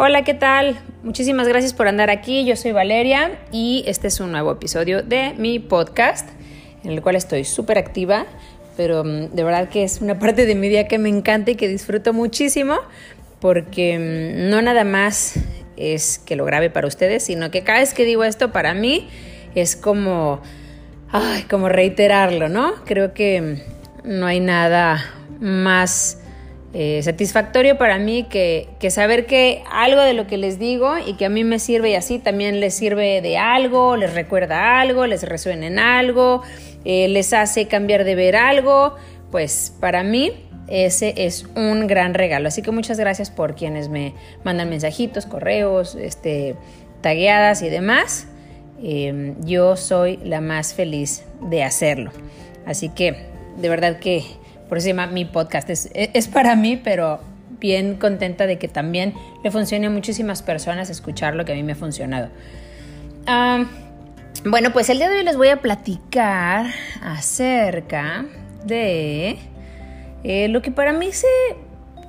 Hola, 0.00 0.22
¿qué 0.22 0.32
tal? 0.32 0.78
Muchísimas 1.02 1.48
gracias 1.48 1.74
por 1.74 1.88
andar 1.88 2.08
aquí. 2.08 2.44
Yo 2.44 2.54
soy 2.54 2.70
Valeria 2.70 3.36
y 3.50 3.82
este 3.88 4.06
es 4.06 4.20
un 4.20 4.30
nuevo 4.30 4.52
episodio 4.52 5.02
de 5.02 5.34
mi 5.38 5.58
podcast 5.58 6.28
en 6.84 6.92
el 6.92 7.02
cual 7.02 7.16
estoy 7.16 7.42
súper 7.42 7.78
activa, 7.78 8.24
pero 8.76 9.02
mm, 9.02 9.30
de 9.32 9.42
verdad 9.42 9.68
que 9.68 9.82
es 9.82 10.00
una 10.00 10.16
parte 10.20 10.46
de 10.46 10.54
mi 10.54 10.68
día 10.68 10.86
que 10.86 10.98
me 10.98 11.08
encanta 11.08 11.50
y 11.50 11.56
que 11.56 11.66
disfruto 11.66 12.12
muchísimo 12.12 12.76
porque 13.40 13.98
mm, 13.98 14.48
no 14.50 14.62
nada 14.62 14.84
más 14.84 15.34
es 15.76 16.20
que 16.20 16.36
lo 16.36 16.44
grabe 16.44 16.70
para 16.70 16.86
ustedes, 16.86 17.24
sino 17.24 17.50
que 17.50 17.64
cada 17.64 17.80
vez 17.80 17.92
que 17.92 18.04
digo 18.04 18.22
esto 18.22 18.52
para 18.52 18.74
mí 18.74 19.08
es 19.56 19.74
como, 19.74 20.40
ay, 21.10 21.42
como 21.50 21.68
reiterarlo, 21.68 22.48
¿no? 22.48 22.72
Creo 22.84 23.14
que 23.14 23.64
no 24.04 24.26
hay 24.26 24.38
nada 24.38 25.04
más 25.40 26.17
eh, 26.74 27.00
satisfactorio 27.02 27.78
para 27.78 27.98
mí 27.98 28.24
que, 28.24 28.68
saber 28.90 29.24
que 29.24 29.62
algo 29.70 30.02
de 30.02 30.12
lo 30.12 30.26
que 30.26 30.36
les 30.36 30.58
digo 30.58 30.94
y 30.98 31.14
que 31.14 31.24
a 31.24 31.30
mí 31.30 31.42
me 31.42 31.58
sirve 31.58 31.90
y 31.90 31.94
así 31.94 32.18
también 32.18 32.60
les 32.60 32.74
sirve 32.74 33.22
de 33.22 33.38
algo, 33.38 33.96
les 33.96 34.12
recuerda 34.12 34.80
algo, 34.80 35.06
les 35.06 35.22
resuena 35.22 35.66
en 35.66 35.78
algo, 35.78 36.42
eh, 36.84 37.08
les 37.08 37.32
hace 37.32 37.68
cambiar 37.68 38.04
de 38.04 38.14
ver 38.14 38.36
algo, 38.36 38.96
pues 39.30 39.72
para 39.80 40.02
mí 40.02 40.32
ese 40.68 41.14
es 41.16 41.46
un 41.56 41.86
gran 41.86 42.12
regalo. 42.12 42.48
Así 42.48 42.60
que 42.60 42.70
muchas 42.70 42.98
gracias 42.98 43.30
por 43.30 43.54
quienes 43.54 43.88
me 43.88 44.12
mandan 44.44 44.68
mensajitos, 44.68 45.24
correos, 45.24 45.94
este, 45.94 46.54
tagueadas 47.00 47.62
y 47.62 47.70
demás. 47.70 48.26
Em, 48.82 49.34
yo 49.44 49.76
soy 49.76 50.18
la 50.22 50.40
más 50.40 50.74
feliz 50.74 51.24
de 51.40 51.64
hacerlo. 51.64 52.10
Así 52.66 52.90
que 52.90 53.16
de 53.56 53.68
verdad 53.68 53.98
que 53.98 54.24
por 54.68 54.78
eso 54.78 54.84
se 54.84 54.90
llama 54.90 55.06
mi 55.06 55.24
podcast. 55.24 55.70
Es, 55.70 55.90
es 55.94 56.28
para 56.28 56.56
mí, 56.56 56.76
pero 56.76 57.20
bien 57.60 57.96
contenta 57.96 58.46
de 58.46 58.58
que 58.58 58.68
también 58.68 59.14
le 59.42 59.50
funcione 59.50 59.86
a 59.86 59.90
muchísimas 59.90 60.42
personas 60.42 60.90
escuchar 60.90 61.34
lo 61.34 61.44
que 61.44 61.52
a 61.52 61.54
mí 61.54 61.62
me 61.62 61.72
ha 61.72 61.76
funcionado. 61.76 62.28
bueno, 64.44 64.72
pues 64.72 64.88
el 64.90 64.98
día 64.98 65.08
de 65.08 65.18
hoy 65.18 65.24
les 65.24 65.36
voy 65.36 65.48
a 65.48 65.60
platicar 65.60 66.66
acerca 67.02 68.26
de 68.64 69.38
eh, 70.24 70.48
lo 70.48 70.62
que 70.62 70.70
para 70.70 70.92
mí 70.92 71.10
se, 71.12 71.26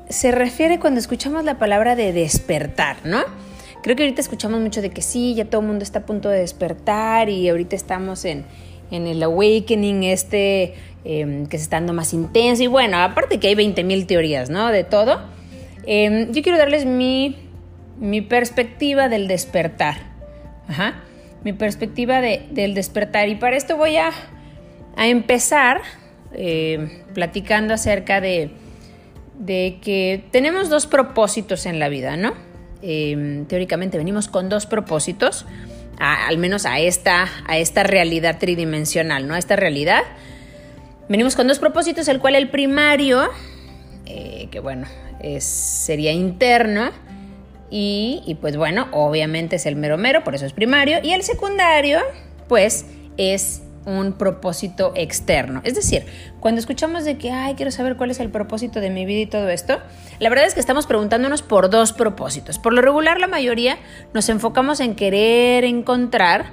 se 0.10 0.32
refiere 0.32 0.80
cuando 0.80 1.00
escuchamos 1.00 1.44
la 1.44 1.58
palabra 1.58 1.96
de 1.96 2.14
despertar, 2.14 2.98
¿no? 3.04 3.24
Creo 3.82 3.96
que 3.96 4.04
ahorita 4.04 4.22
escuchamos 4.22 4.60
mucho 4.60 4.82
de 4.82 4.90
que 4.90 5.02
sí, 5.02 5.36
ya 5.36 5.46
todo 5.46 5.62
el 5.62 5.68
mundo 5.68 5.84
está 5.84 6.00
a 6.00 6.06
punto 6.06 6.28
de 6.28 6.40
despertar 6.40 7.30
y 7.30 7.48
ahorita 7.48 7.78
estamos 7.78 8.26
en, 8.26 8.44
en 8.92 9.08
el 9.08 9.24
awakening 9.24 10.04
este 10.04 10.74
em, 11.04 11.46
que 11.48 11.58
se 11.58 11.64
está 11.64 11.78
dando 11.78 11.94
más 11.94 12.14
intenso 12.14 12.64
y 12.64 12.68
bueno, 12.68 12.98
aparte 12.98 13.40
que 13.40 13.48
hay 13.48 13.56
20.000 13.56 14.06
teorías, 14.06 14.50
¿no? 14.50 14.70
De 14.70 14.84
todo. 14.84 15.22
Em, 15.86 16.32
yo 16.32 16.42
quiero 16.44 16.58
darles 16.58 16.86
mi, 16.86 17.36
mi 18.00 18.22
perspectiva 18.22 19.10
del 19.10 19.28
despertar. 19.28 19.98
Ajá. 20.68 21.04
Mi 21.44 21.54
perspectiva 21.54 22.22
de, 22.22 22.46
del 22.52 22.74
despertar. 22.74 23.30
Y 23.30 23.36
para 23.36 23.58
esto 23.58 23.78
voy 23.78 23.98
a, 23.98 24.12
a 24.96 25.08
empezar 25.08 25.82
eh, 26.34 27.04
platicando 27.14 27.74
acerca 27.74 28.22
de, 28.22 28.52
de, 29.40 29.80
que 29.82 30.24
tenemos 30.32 30.70
dos 30.70 30.86
propósitos 30.86 31.66
en 31.66 31.80
la 31.80 31.90
vida, 31.90 32.18
¿no? 32.18 32.34
Teóricamente 32.82 33.98
venimos 33.98 34.30
con 34.30 34.48
dos 34.48 34.66
propósitos, 34.66 35.46
al 35.98 36.38
menos 36.38 36.66
a 36.66 36.80
esta, 36.80 37.28
a 37.46 37.58
esta 37.58 37.84
realidad 37.84 38.38
tridimensional, 38.40 39.28
¿no? 39.28 39.34
A 39.34 39.38
esta 39.38 39.56
realidad. 39.56 40.04
Venimos 41.10 41.36
con 41.36 41.48
dos 41.48 41.60
propósitos, 41.60 42.08
el 42.08 42.20
cual 42.20 42.36
el 42.36 42.50
primario, 42.50 43.30
eh, 44.06 44.48
que 44.52 44.60
bueno, 44.60 44.88
sería 45.40 46.12
interno, 46.12 46.92
y, 47.72 48.24
y, 48.26 48.36
pues 48.36 48.58
bueno, 48.58 48.88
obviamente 48.92 49.58
es 49.58 49.66
el 49.66 49.76
mero 49.76 49.98
mero, 49.98 50.24
por 50.24 50.34
eso 50.34 50.46
es 50.46 50.54
primario, 50.54 51.00
y 51.04 51.12
el 51.12 51.24
secundario, 51.24 52.00
pues 52.48 52.86
es 53.18 53.62
un 53.86 54.14
propósito 54.14 54.92
externo. 54.96 55.62
Es 55.64 55.76
decir, 55.76 56.06
cuando 56.40 56.60
escuchamos 56.60 57.06
de 57.06 57.18
que, 57.18 57.32
ay, 57.32 57.56
quiero 57.56 57.72
saber 57.72 57.96
cuál 57.96 58.12
es 58.12 58.20
el 58.20 58.30
propósito 58.30 58.80
de 58.80 58.90
mi 58.90 59.06
vida 59.06 59.22
y 59.22 59.26
todo 59.26 59.50
esto, 59.50 59.80
la 60.20 60.30
verdad 60.30 60.46
es 60.46 60.54
que 60.54 60.60
estamos 60.60 60.86
preguntándonos 60.86 61.42
por 61.42 61.70
dos 61.70 61.94
propósitos. 61.94 62.60
Por 62.60 62.74
lo 62.74 62.82
regular, 62.82 63.20
la 63.20 63.28
mayoría 63.28 63.78
nos 64.14 64.30
enfocamos 64.30 64.80
en 64.80 64.96
querer 64.96 65.64
encontrar, 65.64 66.52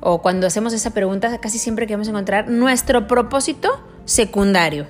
o 0.00 0.22
cuando 0.22 0.46
hacemos 0.46 0.72
esa 0.72 0.90
pregunta, 0.90 1.38
casi 1.38 1.58
siempre 1.58 1.86
queremos 1.86 2.08
encontrar 2.08 2.48
nuestro 2.48 3.06
propósito 3.06 3.80
secundario. 4.04 4.86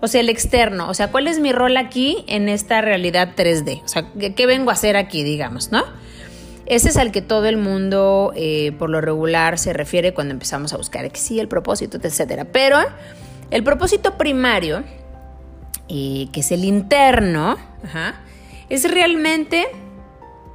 O 0.00 0.08
sea, 0.08 0.20
el 0.20 0.28
externo. 0.28 0.88
O 0.88 0.94
sea, 0.94 1.10
¿cuál 1.10 1.28
es 1.28 1.38
mi 1.38 1.52
rol 1.52 1.76
aquí 1.76 2.24
en 2.26 2.48
esta 2.48 2.80
realidad 2.80 3.30
3D? 3.36 3.82
O 3.84 3.88
sea, 3.88 4.06
¿qué 4.34 4.46
vengo 4.46 4.70
a 4.70 4.74
hacer 4.74 4.96
aquí, 4.96 5.22
digamos, 5.22 5.70
no? 5.70 5.84
Ese 6.66 6.88
es 6.88 6.96
al 6.96 7.12
que 7.12 7.22
todo 7.22 7.46
el 7.46 7.56
mundo 7.56 8.32
eh, 8.36 8.72
por 8.78 8.88
lo 8.88 9.00
regular 9.00 9.58
se 9.58 9.72
refiere 9.72 10.14
cuando 10.14 10.32
empezamos 10.32 10.72
a 10.72 10.76
buscar 10.76 11.10
que 11.10 11.20
sí, 11.20 11.40
el 11.40 11.48
propósito, 11.48 11.98
etc. 12.02 12.46
Pero 12.52 12.78
el 13.50 13.64
propósito 13.64 14.16
primario, 14.16 14.82
eh, 15.88 16.28
que 16.32 16.40
es 16.40 16.52
el 16.52 16.64
interno, 16.64 17.56
es 18.68 18.90
realmente 18.90 19.66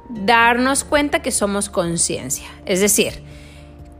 darnos 0.08 0.84
cuenta 0.84 1.20
que 1.20 1.30
somos 1.30 1.68
conciencia. 1.68 2.48
Es 2.64 2.80
decir, 2.80 3.22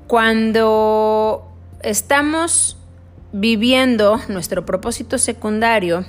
cuando 0.08 1.48
estamos 1.82 2.76
viviendo 3.32 4.20
nuestro 4.28 4.66
propósito 4.66 5.18
secundario, 5.18 6.04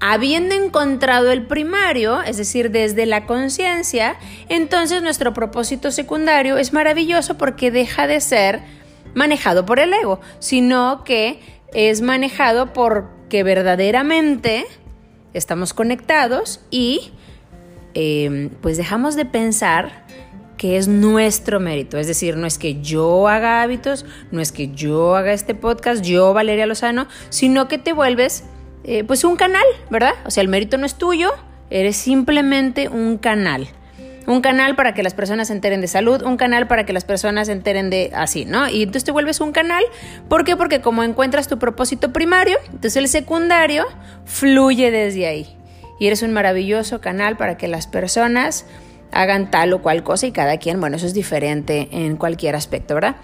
Habiendo 0.00 0.54
encontrado 0.54 1.32
el 1.32 1.46
primario, 1.46 2.22
es 2.22 2.36
decir, 2.36 2.70
desde 2.70 3.04
la 3.04 3.26
conciencia, 3.26 4.16
entonces 4.48 5.02
nuestro 5.02 5.34
propósito 5.34 5.90
secundario 5.90 6.56
es 6.56 6.72
maravilloso 6.72 7.36
porque 7.36 7.72
deja 7.72 8.06
de 8.06 8.20
ser 8.20 8.60
manejado 9.14 9.66
por 9.66 9.80
el 9.80 9.92
ego, 9.92 10.20
sino 10.38 11.02
que 11.02 11.40
es 11.74 12.00
manejado 12.00 12.72
porque 12.72 13.42
verdaderamente 13.42 14.66
estamos 15.34 15.74
conectados 15.74 16.60
y 16.70 17.10
em, 17.94 18.50
pues 18.60 18.76
dejamos 18.76 19.16
de 19.16 19.24
pensar 19.24 20.06
que 20.58 20.76
es 20.76 20.88
nuestro 20.88 21.60
mérito. 21.60 21.96
Es 21.96 22.06
decir, 22.06 22.36
no 22.36 22.46
es 22.46 22.58
que 22.58 22.82
yo 22.82 23.28
haga 23.28 23.62
hábitos, 23.62 24.04
no 24.30 24.42
es 24.42 24.52
que 24.52 24.68
yo 24.68 25.16
haga 25.16 25.32
este 25.32 25.54
podcast, 25.54 26.04
yo 26.04 26.34
Valeria 26.34 26.66
Lozano, 26.66 27.06
sino 27.30 27.68
que 27.68 27.78
te 27.78 27.94
vuelves 27.94 28.44
eh, 28.84 29.04
pues 29.04 29.24
un 29.24 29.36
canal, 29.36 29.64
¿verdad? 29.88 30.14
O 30.26 30.30
sea, 30.30 30.42
el 30.42 30.48
mérito 30.48 30.76
no 30.76 30.84
es 30.84 30.96
tuyo, 30.96 31.32
eres 31.70 31.96
simplemente 31.96 32.88
un 32.88 33.16
canal. 33.16 33.68
Un 34.26 34.42
canal 34.42 34.76
para 34.76 34.92
que 34.92 35.02
las 35.02 35.14
personas 35.14 35.46
se 35.46 35.54
enteren 35.54 35.80
de 35.80 35.88
salud, 35.88 36.22
un 36.22 36.36
canal 36.36 36.66
para 36.66 36.84
que 36.84 36.92
las 36.92 37.04
personas 37.04 37.46
se 37.46 37.54
enteren 37.54 37.88
de 37.88 38.10
así, 38.14 38.44
¿no? 38.44 38.68
Y 38.68 38.82
entonces 38.82 39.04
te 39.04 39.12
vuelves 39.12 39.40
un 39.40 39.52
canal. 39.52 39.82
¿Por 40.28 40.44
qué? 40.44 40.54
Porque 40.54 40.82
como 40.82 41.02
encuentras 41.02 41.48
tu 41.48 41.58
propósito 41.58 42.12
primario, 42.12 42.58
entonces 42.66 42.96
el 42.96 43.08
secundario 43.08 43.86
fluye 44.26 44.90
desde 44.90 45.26
ahí. 45.26 45.56
Y 45.98 46.08
eres 46.08 46.22
un 46.22 46.32
maravilloso 46.32 47.00
canal 47.00 47.38
para 47.38 47.56
que 47.56 47.68
las 47.68 47.86
personas 47.86 48.66
hagan 49.12 49.50
tal 49.50 49.72
o 49.72 49.82
cual 49.82 50.02
cosa 50.02 50.26
y 50.26 50.32
cada 50.32 50.58
quien, 50.58 50.80
bueno, 50.80 50.96
eso 50.96 51.06
es 51.06 51.14
diferente 51.14 51.88
en 51.90 52.16
cualquier 52.16 52.56
aspecto, 52.56 52.94
¿verdad? 52.94 53.16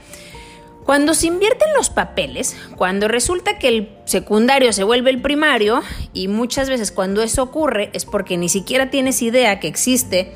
Cuando 0.84 1.14
se 1.14 1.28
invierten 1.28 1.72
los 1.74 1.88
papeles, 1.88 2.56
cuando 2.76 3.08
resulta 3.08 3.58
que 3.58 3.68
el 3.68 3.88
secundario 4.04 4.70
se 4.72 4.84
vuelve 4.84 5.10
el 5.10 5.22
primario, 5.22 5.80
y 6.12 6.28
muchas 6.28 6.68
veces 6.68 6.92
cuando 6.92 7.22
eso 7.22 7.42
ocurre 7.42 7.88
es 7.94 8.04
porque 8.04 8.36
ni 8.36 8.50
siquiera 8.50 8.90
tienes 8.90 9.22
idea 9.22 9.60
que 9.60 9.68
existe 9.68 10.32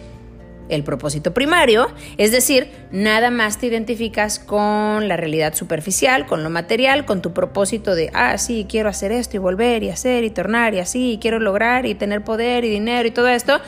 el 0.71 0.85
propósito 0.85 1.35
primario, 1.35 1.89
es 2.17 2.31
decir, 2.31 2.71
nada 2.91 3.31
más 3.31 3.59
te 3.59 3.67
identificas 3.67 4.39
con 4.39 5.07
la 5.09 5.17
realidad 5.17 5.55
superficial, 5.55 6.27
con 6.27 6.43
lo 6.43 6.51
material, 6.51 7.05
con 7.05 7.21
tu 7.21 7.33
propósito 7.35 7.95
de, 7.95 8.11
ah, 8.15 8.39
sí, 8.39 8.67
quiero 8.69 8.89
hacer 8.89 9.13
esto 9.13 9.37
y 9.37 9.41
volver 9.41 9.83
y 9.83 9.91
hacer 9.91 10.25
y 10.25 10.31
tornar 10.31 10.75
y 10.75 10.81
así, 10.81 11.13
y 11.13 11.19
quiero 11.19 11.41
lograr 11.41 11.85
y 11.85 11.95
tener 11.95 12.25
poder 12.25 12.65
y 12.65 12.71
dinero 12.71 13.07
y 13.07 13.11
todo 13.11 13.29
esto. 13.29 13.61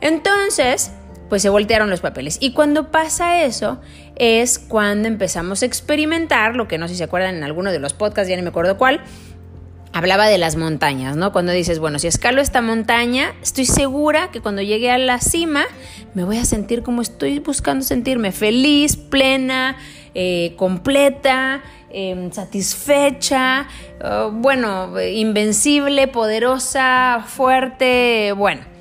Entonces, 0.00 0.92
pues 1.28 1.42
se 1.42 1.48
voltearon 1.48 1.90
los 1.90 2.00
papeles. 2.00 2.38
Y 2.40 2.52
cuando 2.52 2.90
pasa 2.90 3.42
eso 3.42 3.80
es 4.16 4.58
cuando 4.58 5.08
empezamos 5.08 5.62
a 5.62 5.66
experimentar, 5.66 6.56
lo 6.56 6.68
que 6.68 6.78
no 6.78 6.88
sé 6.88 6.94
si 6.94 6.98
se 6.98 7.04
acuerdan 7.04 7.36
en 7.36 7.44
alguno 7.44 7.70
de 7.72 7.78
los 7.78 7.92
podcasts, 7.92 8.28
ya 8.28 8.36
ni 8.36 8.42
me 8.42 8.48
acuerdo 8.48 8.76
cuál, 8.76 9.00
hablaba 9.92 10.28
de 10.28 10.38
las 10.38 10.56
montañas, 10.56 11.16
¿no? 11.16 11.32
Cuando 11.32 11.52
dices, 11.52 11.78
bueno, 11.78 11.98
si 11.98 12.06
escalo 12.06 12.40
esta 12.40 12.62
montaña, 12.62 13.34
estoy 13.42 13.64
segura 13.64 14.30
que 14.30 14.40
cuando 14.40 14.62
llegue 14.62 14.90
a 14.90 14.98
la 14.98 15.18
cima 15.20 15.64
me 16.14 16.24
voy 16.24 16.38
a 16.38 16.44
sentir 16.44 16.82
como 16.82 17.02
estoy 17.02 17.38
buscando 17.38 17.84
sentirme, 17.84 18.32
feliz, 18.32 18.96
plena, 18.96 19.76
eh, 20.14 20.54
completa, 20.56 21.62
em, 21.90 22.30
satisfecha, 22.32 23.66
oh, 24.02 24.30
bueno, 24.32 25.00
invencible, 25.00 26.08
poderosa, 26.08 27.24
fuerte, 27.26 28.32
bueno. 28.36 28.77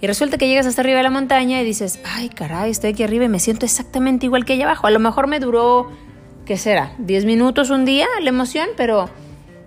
Y 0.00 0.06
resulta 0.06 0.38
que 0.38 0.48
llegas 0.48 0.66
hasta 0.66 0.80
arriba 0.80 0.96
de 0.98 1.02
la 1.02 1.10
montaña 1.10 1.60
y 1.60 1.64
dices, 1.64 2.00
ay, 2.04 2.30
caray, 2.30 2.70
estoy 2.70 2.90
aquí 2.90 3.02
arriba 3.02 3.26
y 3.26 3.28
me 3.28 3.38
siento 3.38 3.66
exactamente 3.66 4.26
igual 4.26 4.44
que 4.44 4.54
allá 4.54 4.64
abajo. 4.64 4.86
A 4.86 4.90
lo 4.90 4.98
mejor 4.98 5.26
me 5.26 5.40
duró, 5.40 5.90
¿qué 6.46 6.56
será? 6.56 6.92
¿10 6.98 7.26
minutos 7.26 7.68
un 7.70 7.84
día 7.84 8.06
la 8.22 8.28
emoción? 8.30 8.68
Pero 8.76 9.10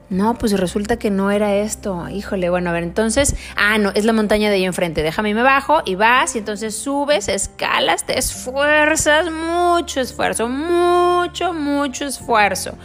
No, 0.09 0.35
pues 0.35 0.59
resulta 0.59 0.97
que 0.97 1.09
no 1.09 1.31
era 1.31 1.55
esto. 1.55 2.07
Híjole, 2.09 2.49
bueno, 2.49 2.69
a 2.69 2.73
ver, 2.73 2.83
entonces, 2.83 3.35
ah, 3.55 3.77
no, 3.79 3.89
es 3.91 4.05
la 4.05 4.13
montaña 4.13 4.49
de 4.49 4.55
ahí 4.55 4.65
enfrente. 4.65 5.01
Déjame 5.01 5.33
me 5.33 5.41
bajo 5.41 5.81
y 5.85 5.95
vas 5.95 6.35
y 6.35 6.39
entonces 6.39 6.75
subes, 6.75 7.27
escalas, 7.29 8.05
te 8.05 8.19
esfuerzas, 8.19 9.31
mucho 9.31 10.01
esfuerzo, 10.01 10.49
mucho, 10.49 11.53
mucho 11.53 12.05
esfuerzo. 12.05 12.77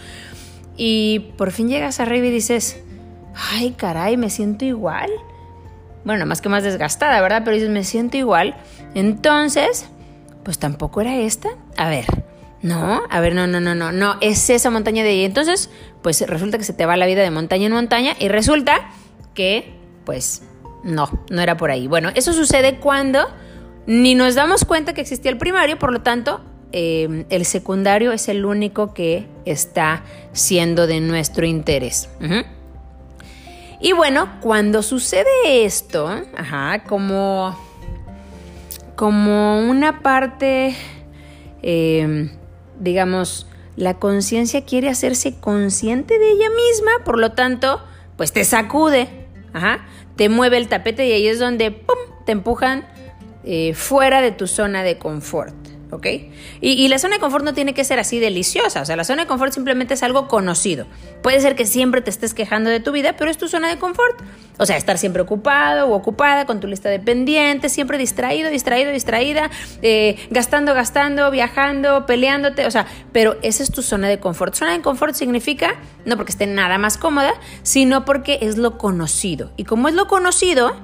Y 0.76 1.32
por 1.36 1.50
fin 1.50 1.68
llegas 1.68 2.00
arriba 2.00 2.26
y 2.26 2.30
dices, 2.30 2.80
ay, 3.34 3.72
caray, 3.72 4.16
me 4.16 4.30
siento 4.30 4.64
igual. 4.64 5.10
Bueno, 6.08 6.24
más 6.24 6.40
que 6.40 6.48
más 6.48 6.62
desgastada, 6.62 7.20
¿verdad? 7.20 7.42
Pero 7.44 7.54
dices, 7.54 7.68
me 7.68 7.84
siento 7.84 8.16
igual. 8.16 8.56
Entonces, 8.94 9.90
pues 10.42 10.58
tampoco 10.58 11.02
era 11.02 11.14
esta. 11.14 11.50
A 11.76 11.90
ver, 11.90 12.06
no, 12.62 13.02
a 13.10 13.20
ver, 13.20 13.34
no, 13.34 13.46
no, 13.46 13.60
no, 13.60 13.74
no, 13.74 13.92
no, 13.92 14.16
es 14.22 14.48
esa 14.48 14.70
montaña 14.70 15.02
de 15.02 15.10
ahí. 15.10 15.24
Entonces, 15.26 15.68
pues 16.00 16.26
resulta 16.26 16.56
que 16.56 16.64
se 16.64 16.72
te 16.72 16.86
va 16.86 16.96
la 16.96 17.04
vida 17.04 17.20
de 17.20 17.30
montaña 17.30 17.66
en 17.66 17.74
montaña 17.74 18.14
y 18.18 18.28
resulta 18.28 18.88
que, 19.34 19.74
pues, 20.06 20.44
no, 20.82 21.10
no 21.28 21.42
era 21.42 21.58
por 21.58 21.70
ahí. 21.70 21.88
Bueno, 21.88 22.08
eso 22.14 22.32
sucede 22.32 22.76
cuando 22.76 23.28
ni 23.86 24.14
nos 24.14 24.34
damos 24.34 24.64
cuenta 24.64 24.94
que 24.94 25.02
existía 25.02 25.30
el 25.30 25.36
primario, 25.36 25.78
por 25.78 25.92
lo 25.92 26.00
tanto, 26.00 26.40
em, 26.72 27.26
el 27.28 27.44
secundario 27.44 28.12
es 28.12 28.30
el 28.30 28.46
único 28.46 28.94
que 28.94 29.28
está 29.44 30.04
siendo 30.32 30.86
de 30.86 31.00
nuestro 31.00 31.44
interés. 31.44 32.08
Y 33.80 33.92
bueno, 33.92 34.28
cuando 34.40 34.82
sucede 34.82 35.64
esto, 35.64 36.08
ajá, 36.36 36.84
como, 36.84 37.56
como 38.96 39.60
una 39.60 40.00
parte... 40.00 40.74
Eh, 41.62 42.30
digamos, 42.80 43.46
la 43.76 43.94
conciencia 43.94 44.64
quiere 44.64 44.88
hacerse 44.88 45.38
consciente 45.38 46.18
de 46.18 46.30
ella 46.30 46.48
misma, 46.50 47.04
por 47.04 47.18
lo 47.18 47.32
tanto, 47.32 47.80
pues 48.16 48.32
te 48.32 48.44
sacude, 48.44 49.08
te 50.16 50.28
mueve 50.28 50.56
el 50.56 50.68
tapete 50.68 51.06
y 51.06 51.12
ahí 51.12 51.28
es 51.28 51.38
donde 51.38 51.70
¡pum! 51.70 51.96
te 52.26 52.32
empujan 52.32 52.86
eh, 53.44 53.74
fuera 53.74 54.20
de 54.20 54.32
tu 54.32 54.46
zona 54.46 54.82
de 54.82 54.98
confort. 54.98 55.54
¿Ok? 55.90 56.06
Y, 56.60 56.88
la 56.88 56.98
zona 56.98 57.14
de 57.14 57.20
confort 57.20 57.44
no 57.44 57.54
tiene 57.54 57.74
que 57.74 57.84
ser 57.84 57.98
así 57.98 58.18
deliciosa, 58.18 58.82
o 58.82 58.84
sea, 58.84 58.96
la 58.96 59.04
zona 59.04 59.22
de 59.22 59.28
confort 59.28 59.52
simplemente 59.52 59.94
es 59.94 60.02
algo 60.02 60.28
conocido. 60.28 60.86
Puede 61.22 61.40
ser 61.40 61.54
que 61.54 61.66
siempre 61.66 62.00
te 62.00 62.10
estés 62.10 62.34
quejando 62.34 62.70
de 62.70 62.80
tu 62.80 62.92
vida, 62.92 63.16
pero 63.16 63.30
es 63.30 63.38
tu 63.38 63.48
zona 63.48 63.68
de 63.68 63.78
confort. 63.78 64.20
O 64.58 64.66
sea, 64.66 64.76
estar 64.76 64.98
siempre 64.98 65.22
ocupado 65.22 65.88
o 65.88 65.94
ocupada 65.94 66.44
con 66.46 66.60
tu 66.60 66.66
lista 66.66 66.88
de 66.88 66.98
pendientes, 66.98 67.72
siempre 67.72 67.96
distraído, 67.96 68.50
distraído, 68.50 68.90
distraída, 68.90 69.50
eh, 69.82 70.16
gastando, 70.30 70.74
gastando, 70.74 71.30
viajando, 71.30 72.06
peleándote, 72.06 72.66
o 72.66 72.70
sea, 72.70 72.86
pero 73.12 73.36
esa 73.42 73.62
es 73.62 73.70
tu 73.70 73.82
zona 73.82 74.08
de 74.08 74.18
confort. 74.18 74.54
Zona 74.54 74.72
de 74.72 74.80
confort 74.80 75.14
significa, 75.14 75.76
no 76.04 76.16
porque 76.16 76.32
esté 76.32 76.46
nada 76.46 76.78
más 76.78 76.98
cómoda, 76.98 77.34
sino 77.62 78.04
porque 78.04 78.38
es 78.42 78.58
lo 78.58 78.78
conocido. 78.78 79.52
Y 79.56 79.64
como 79.64 79.88
es 79.88 79.94
lo 79.94 80.08
conocido, 80.08 80.74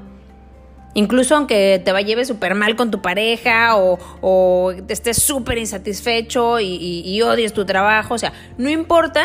Incluso 0.94 1.34
aunque 1.34 1.82
te 1.84 1.92
va 1.92 2.00
lleve 2.00 2.24
súper 2.24 2.54
mal 2.54 2.76
con 2.76 2.92
tu 2.92 3.02
pareja 3.02 3.76
o, 3.76 3.98
o 4.20 4.72
estés 4.88 5.20
súper 5.20 5.58
insatisfecho 5.58 6.60
y, 6.60 7.20
odies 7.22 7.52
tu 7.52 7.66
trabajo, 7.66 8.14
o 8.14 8.18
sea, 8.18 8.32
no 8.58 8.70
importa, 8.70 9.24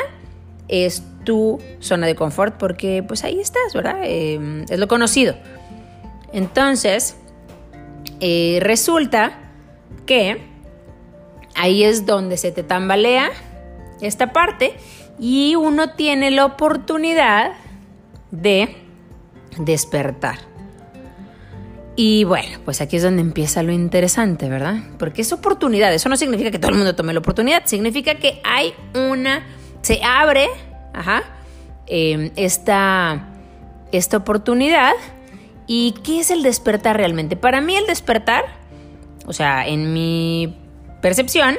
es 0.67 1.03
tu 1.23 1.59
zona 1.79 2.07
de 2.07 2.15
confort 2.15 2.57
porque 2.57 3.03
pues 3.03 3.23
ahí 3.23 3.39
estás, 3.39 3.73
¿verdad? 3.73 3.99
Em, 4.03 4.63
es 4.63 4.79
lo 4.79 4.87
conocido. 4.87 5.35
Entonces, 6.33 7.15
eh, 8.19 8.59
resulta 8.61 9.37
que 10.07 10.41
ahí 11.55 11.83
es 11.83 12.07
donde 12.07 12.37
se 12.37 12.51
te 12.51 12.63
tambalea 12.63 13.29
esta 14.01 14.33
parte 14.33 14.73
y 15.19 15.55
uno 15.55 15.91
tiene 15.91 16.31
la 16.31 16.45
oportunidad 16.45 17.51
de 18.31 18.75
despertar. 19.57 20.48
Y 22.01 22.23
bueno, 22.23 22.59
pues 22.63 22.79
aquí 22.79 22.95
es 22.95 23.03
donde 23.03 23.21
empieza 23.21 23.61
lo 23.61 23.73
interesante, 23.73 24.47
¿verdad? 24.47 24.77
Porque 24.97 25.21
es 25.21 25.33
oportunidad. 25.33 25.93
Eso 25.93 26.07
no 26.07 26.15
significa 26.15 26.49
que 26.49 26.57
todo 26.57 26.71
el 26.71 26.77
mundo 26.77 26.95
tome 26.95 27.11
la 27.11 27.19
oportunidad. 27.19 27.65
Significa 27.65 28.15
que 28.15 28.39
hay 28.45 28.73
una. 28.95 29.45
Se 29.81 29.99
abre, 30.01 30.47
ajá, 30.93 31.23
em, 31.87 32.31
esta, 32.37 33.27
esta 33.91 34.15
oportunidad. 34.15 34.93
¿Y 35.67 35.93
qué 36.05 36.21
es 36.21 36.31
el 36.31 36.41
despertar 36.41 36.95
realmente? 36.95 37.35
Para 37.35 37.59
mí, 37.59 37.75
el 37.75 37.85
despertar, 37.85 38.45
o 39.25 39.33
sea, 39.33 39.67
en 39.67 39.91
mi 39.91 40.57
percepción, 41.01 41.57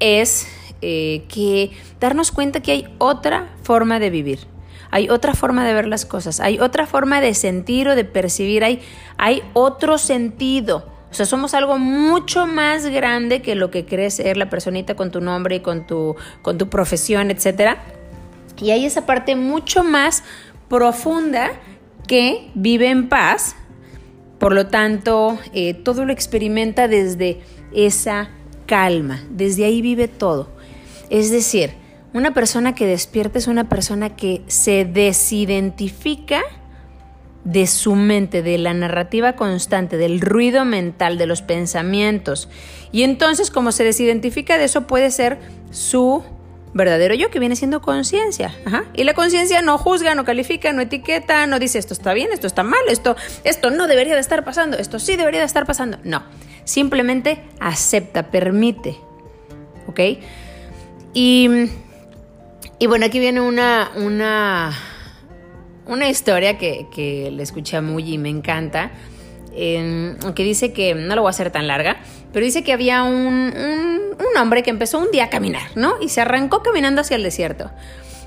es 0.00 0.48
eh, 0.82 1.24
que 1.30 1.70
darnos 1.98 2.30
cuenta 2.30 2.60
que 2.60 2.72
hay 2.72 2.94
otra 2.98 3.56
forma 3.62 3.98
de 3.98 4.10
vivir 4.10 4.40
hay 4.90 5.10
otra 5.10 5.34
forma 5.34 5.64
de 5.64 5.74
ver 5.74 5.86
las 5.86 6.06
cosas, 6.06 6.40
hay 6.40 6.58
otra 6.60 6.86
forma 6.86 7.20
de 7.20 7.34
sentir 7.34 7.88
o 7.88 7.94
de 7.94 8.04
percibir, 8.04 8.64
hay, 8.64 8.80
hay 9.16 9.42
otro 9.52 9.98
sentido. 9.98 10.86
O 11.10 11.14
sea, 11.14 11.24
somos 11.24 11.54
algo 11.54 11.78
mucho 11.78 12.46
más 12.46 12.86
grande 12.86 13.40
que 13.40 13.54
lo 13.54 13.70
que 13.70 13.86
cree 13.86 14.10
ser 14.10 14.36
la 14.36 14.50
personita 14.50 14.94
con 14.94 15.10
tu 15.10 15.20
nombre 15.20 15.56
y 15.56 15.60
con 15.60 15.86
tu, 15.86 16.16
con 16.42 16.58
tu 16.58 16.68
profesión, 16.68 17.30
etc. 17.30 17.76
Y 18.60 18.70
hay 18.72 18.84
esa 18.84 19.06
parte 19.06 19.34
mucho 19.34 19.84
más 19.84 20.22
profunda 20.68 21.52
que 22.06 22.50
vive 22.54 22.90
en 22.90 23.08
paz, 23.08 23.56
por 24.38 24.52
lo 24.52 24.68
tanto, 24.68 25.38
eh, 25.52 25.74
todo 25.74 26.04
lo 26.04 26.12
experimenta 26.12 26.88
desde 26.88 27.40
esa 27.72 28.30
calma, 28.66 29.22
desde 29.30 29.64
ahí 29.64 29.82
vive 29.82 30.08
todo. 30.08 30.48
Es 31.10 31.30
decir, 31.30 31.72
una 32.12 32.32
persona 32.32 32.74
que 32.74 32.86
despierta 32.86 33.38
es 33.38 33.46
una 33.46 33.68
persona 33.68 34.16
que 34.16 34.42
se 34.46 34.84
desidentifica 34.84 36.42
de 37.44 37.66
su 37.66 37.94
mente, 37.94 38.42
de 38.42 38.58
la 38.58 38.74
narrativa 38.74 39.34
constante, 39.34 39.96
del 39.96 40.20
ruido 40.20 40.64
mental, 40.64 41.18
de 41.18 41.26
los 41.26 41.42
pensamientos. 41.42 42.48
Y 42.92 43.02
entonces, 43.02 43.50
como 43.50 43.72
se 43.72 43.84
desidentifica 43.84 44.58
de 44.58 44.64
eso, 44.64 44.86
puede 44.86 45.10
ser 45.10 45.38
su 45.70 46.22
verdadero 46.74 47.14
yo, 47.14 47.30
que 47.30 47.38
viene 47.38 47.56
siendo 47.56 47.80
conciencia. 47.80 48.54
Y 48.94 49.04
la 49.04 49.14
conciencia 49.14 49.62
no 49.62 49.78
juzga, 49.78 50.14
no 50.14 50.24
califica, 50.24 50.72
no 50.72 50.82
etiqueta, 50.82 51.46
no 51.46 51.58
dice 51.58 51.78
esto 51.78 51.94
está 51.94 52.12
bien, 52.12 52.28
esto 52.32 52.46
está 52.46 52.62
mal, 52.62 52.80
esto, 52.88 53.16
esto 53.44 53.70
no 53.70 53.86
debería 53.86 54.14
de 54.14 54.20
estar 54.20 54.44
pasando, 54.44 54.76
esto 54.76 54.98
sí 54.98 55.16
debería 55.16 55.40
de 55.40 55.46
estar 55.46 55.66
pasando. 55.66 55.98
No, 56.04 56.22
simplemente 56.64 57.42
acepta, 57.60 58.30
permite. 58.30 58.98
¿Ok? 59.86 60.00
Y 61.14 61.48
y 62.78 62.86
bueno, 62.86 63.06
aquí 63.06 63.18
viene 63.18 63.40
una, 63.40 63.90
una, 63.96 64.72
una 65.86 66.08
historia 66.08 66.58
que, 66.58 67.30
le 67.32 67.42
escuché 67.42 67.76
a 67.76 67.82
Muy 67.82 68.14
y 68.14 68.18
me 68.18 68.28
encanta. 68.28 68.92
que 69.52 70.42
dice 70.44 70.72
que, 70.72 70.94
no 70.94 71.16
lo 71.16 71.22
voy 71.22 71.28
a 71.28 71.30
hacer 71.30 71.50
tan 71.50 71.66
larga, 71.66 71.98
pero 72.32 72.44
dice 72.44 72.62
que 72.62 72.72
había 72.72 73.02
un, 73.02 73.52
un, 73.54 74.36
hombre 74.40 74.62
que 74.62 74.70
empezó 74.70 75.00
un 75.00 75.10
día 75.10 75.24
a 75.24 75.30
caminar, 75.30 75.70
¿no? 75.74 75.94
Y 76.00 76.10
se 76.10 76.20
arrancó 76.20 76.62
caminando 76.62 77.00
hacia 77.00 77.16
el 77.16 77.24
desierto. 77.24 77.70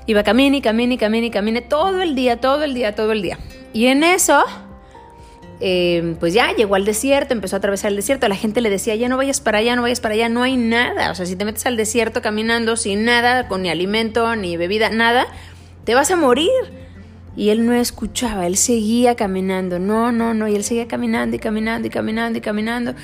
Iba 0.06 0.22
camine 0.22 0.58
y 0.58 0.60
camine 0.60 0.96
y 0.96 1.30
camine 1.30 1.62
todo 1.62 2.02
el 2.02 2.14
día, 2.14 2.40
todo 2.40 2.64
el 2.64 2.74
día, 2.74 2.94
todo 2.94 3.12
el 3.12 3.22
día. 3.22 3.38
Y 3.72 3.86
en 3.86 4.04
eso 4.04 4.44
Em, 5.64 6.16
pues 6.16 6.34
ya 6.34 6.52
llegó 6.56 6.74
al 6.74 6.84
desierto, 6.84 7.34
empezó 7.34 7.54
a 7.54 7.58
atravesar 7.58 7.92
el 7.92 7.96
desierto, 7.96 8.26
la 8.26 8.34
gente 8.34 8.60
le 8.60 8.68
decía, 8.68 8.96
ya 8.96 9.08
no 9.08 9.16
vayas 9.16 9.40
para 9.40 9.58
allá, 9.58 9.76
no 9.76 9.82
vayas 9.82 10.00
para 10.00 10.14
allá, 10.14 10.28
no 10.28 10.42
hay 10.42 10.56
nada, 10.56 11.12
o 11.12 11.14
sea, 11.14 11.24
si 11.24 11.36
te 11.36 11.44
metes 11.44 11.64
al 11.66 11.76
desierto 11.76 12.20
caminando 12.20 12.76
sin 12.76 13.04
nada, 13.04 13.46
con 13.46 13.62
ni 13.62 13.70
alimento, 13.70 14.34
ni 14.34 14.56
bebida, 14.56 14.90
nada, 14.90 15.28
te 15.84 15.94
vas 15.94 16.10
a 16.10 16.16
morir. 16.16 16.50
Y 17.36 17.50
él 17.50 17.64
no 17.64 17.74
escuchaba, 17.74 18.48
él 18.48 18.56
seguía 18.56 19.14
caminando, 19.14 19.78
no, 19.78 20.10
no, 20.10 20.34
no, 20.34 20.48
y 20.48 20.56
él 20.56 20.64
seguía 20.64 20.88
caminando 20.88 21.36
y 21.36 21.38
caminando 21.38 21.86
y 21.86 21.90
caminando 21.90 22.38
y 22.38 22.40
caminando. 22.40 22.94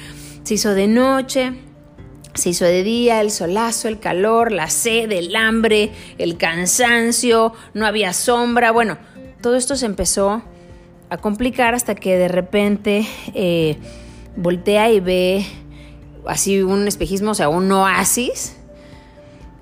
Se 0.43 0.55
hizo 0.55 0.75
de 0.75 0.89
noche, 0.89 1.53
se 2.35 2.49
hizo 2.49 2.65
de 2.65 2.83
día, 2.83 3.21
el 3.21 3.31
solazo, 3.31 3.87
el 3.87 4.01
calor, 4.01 4.51
la 4.51 4.69
sed, 4.69 5.13
el 5.13 5.37
hambre, 5.37 5.93
el 6.19 6.37
cansancio, 6.37 7.53
no 7.73 7.87
había 7.87 8.13
sombra, 8.13 8.73
bueno, 8.73 8.99
todo 9.41 9.55
esto 9.55 9.77
se 9.77 9.87
empezó 9.87 10.43
a 11.11 11.17
complicar 11.17 11.75
hasta 11.75 11.95
que 11.95 12.17
de 12.17 12.29
repente 12.29 13.07
eh, 13.35 13.77
voltea 14.37 14.91
y 14.91 15.01
ve 15.01 15.47
así 16.27 16.63
un 16.63 16.87
espejismo, 16.87 17.33
o 17.33 17.35
sea, 17.35 17.49
un 17.49 17.71
oasis. 17.73 18.55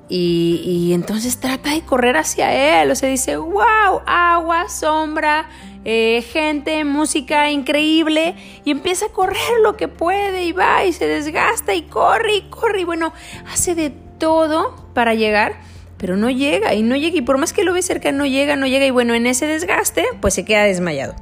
Y, 0.09 0.93
entonces 0.93 1.41
trata 1.41 1.71
de 1.71 1.81
correr 1.81 2.17
hacia 2.17 2.83
él, 2.83 2.93
o 2.93 2.95
sea, 2.95 3.09
dice, 3.09 3.37
wow, 3.39 4.03
agua, 4.07 4.69
sombra, 4.69 5.49
eh, 5.85 6.25
gente, 6.33 6.85
música 6.85 7.51
increíble, 7.51 8.37
y 8.65 8.71
empieza 8.71 9.07
a 9.07 9.09
correr 9.09 9.41
lo 9.65 9.77
que 9.77 9.89
puede, 9.89 10.45
y 10.45 10.53
va, 10.53 10.85
y 10.85 10.93
se 10.93 11.09
desgasta, 11.09 11.75
y 11.75 11.83
corre, 11.83 12.37
y 12.37 12.43
corre, 12.43 12.83
y 12.83 12.85
bueno, 12.85 13.13
hace 13.53 13.75
de 13.75 13.91
todo 13.91 14.77
para 14.95 15.15
llegar, 15.15 15.59
pero 15.97 16.17
no 16.17 16.31
llega, 16.31 16.75
y 16.75 16.85
no 16.85 16.95
llega, 16.95 17.17
y 17.17 17.23
por 17.23 17.39
más 17.39 17.53
que 17.53 17.65
lo 17.65 17.73
ve 17.73 17.83
cerca, 17.83 18.13
no 18.13 18.27
llega, 18.27 18.55
no 18.55 18.69
llega, 18.69 18.87
y 18.87 18.91
bueno, 18.91 19.13
en 19.15 19.27
ese 19.27 19.49
desgaste, 19.49 20.05
pues 20.21 20.35
se 20.35 20.45
queda 20.45 20.63
desmayado. 20.63 21.17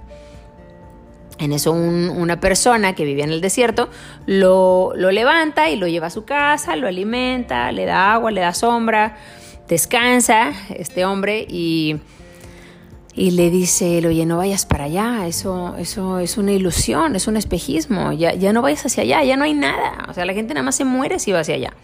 En 1.39 1.53
eso 1.53 1.73
una 1.73 2.39
persona 2.39 2.95
que 2.95 3.05
vivía 3.05 3.25
en 3.25 3.33
el 3.33 3.41
desierto 3.41 3.89
lo, 4.27 4.93
lo, 4.95 5.11
levanta 5.11 5.69
y 5.69 5.77
lo 5.77 5.89
lleva 5.89 6.07
a 6.07 6.11
su 6.11 6.25
casa, 6.25 6.77
lo 6.77 6.87
alimenta, 6.87 7.73
le 7.73 7.87
da 7.87 8.13
agua, 8.15 8.31
le 8.31 8.41
da 8.41 8.55
sombra, 8.55 9.17
descansa 9.67 10.53
este 10.71 11.05
hombre 11.05 11.45
y 11.49 11.99
y 13.17 13.31
le 13.31 13.51
dice 13.51 14.05
oye, 14.07 14.27
no 14.27 14.39
vayas 14.39 14.67
para 14.67 14.85
allá, 14.85 15.27
eso, 15.27 15.77
eso 15.79 16.19
es 16.19 16.37
una 16.37 16.53
ilusión, 16.53 17.15
es 17.15 17.29
un 17.29 17.37
espejismo, 17.37 18.13
ya, 18.13 18.35
ya 18.35 18.53
no 18.53 18.61
vayas 18.61 18.87
hacia 18.87 19.05
allá, 19.05 19.23
ya 19.23 19.37
no 19.37 19.45
hay 19.45 19.55
nada. 19.55 20.07
O 20.09 20.15
sea, 20.15 20.25
la 20.25 20.35
gente 20.35 20.53
nada 20.53 20.65
más 20.65 20.75
se 20.75 20.85
muere 20.85 21.19
si 21.19 21.31
va 21.31 21.41
hacia 21.41 21.55
allá. 21.55 21.75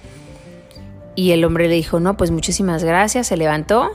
Y 1.15 1.31
el 1.31 1.45
hombre 1.45 1.69
le 1.69 1.75
dijo, 1.75 2.01
no, 2.01 2.17
pues 2.17 2.31
muchísimas 2.31 2.83
gracias, 2.83 3.29
se 3.29 3.37
levantó 3.37 3.91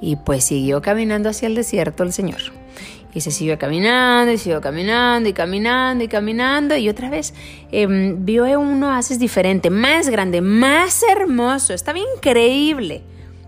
y 0.00 0.16
pues 0.16 0.44
siguió 0.44 0.80
caminando 0.80 1.28
hacia 1.28 1.48
el 1.48 1.54
desierto 1.54 2.02
el 2.02 2.12
Señor. 2.12 2.59
Y 3.12 3.22
se 3.22 3.30
siguió 3.30 3.58
caminando 3.58 4.32
y 4.32 4.38
siguió 4.38 4.60
caminando 4.60 5.28
y 5.28 5.32
caminando 5.32 6.04
y 6.04 6.08
caminando 6.08 6.76
y 6.76 6.88
otra 6.88 7.10
vez 7.10 7.34
eh, 7.72 7.86
vio 7.88 8.44
un 8.58 8.82
oasis 8.82 9.18
diferente, 9.18 9.68
más 9.70 10.08
grande, 10.08 10.40
más 10.40 11.02
hermoso, 11.02 11.74
estaba 11.74 11.98
increíble, 11.98 13.02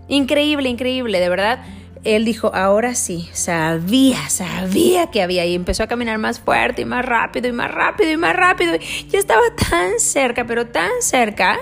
increíble, 0.09 0.67
increíble, 0.67 1.19
de 1.19 1.29
verdad 1.29 1.63
él 2.03 2.25
dijo, 2.25 2.53
ahora 2.53 2.95
sí, 2.95 3.29
sabía, 3.31 4.29
sabía 4.29 5.07
que 5.07 5.21
había 5.21 5.45
y 5.45 5.55
empezó 5.55 5.83
a 5.83 5.87
caminar 5.87 6.17
más 6.17 6.39
fuerte 6.39 6.81
y 6.81 6.85
más 6.85 7.05
rápido 7.05 7.47
y 7.47 7.53
más 7.53 7.71
rápido 7.71 8.11
y 8.11 8.17
más 8.17 8.35
rápido. 8.35 8.73
Ya 9.09 9.19
estaba 9.19 9.41
tan 9.69 9.99
cerca, 9.99 10.45
pero 10.45 10.67
tan 10.67 10.91
cerca 10.99 11.59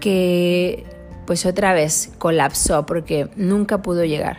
que 0.00 0.84
pues 1.26 1.46
otra 1.46 1.72
vez 1.72 2.10
colapsó 2.18 2.84
porque 2.86 3.28
nunca 3.36 3.82
pudo 3.82 4.04
llegar. 4.04 4.38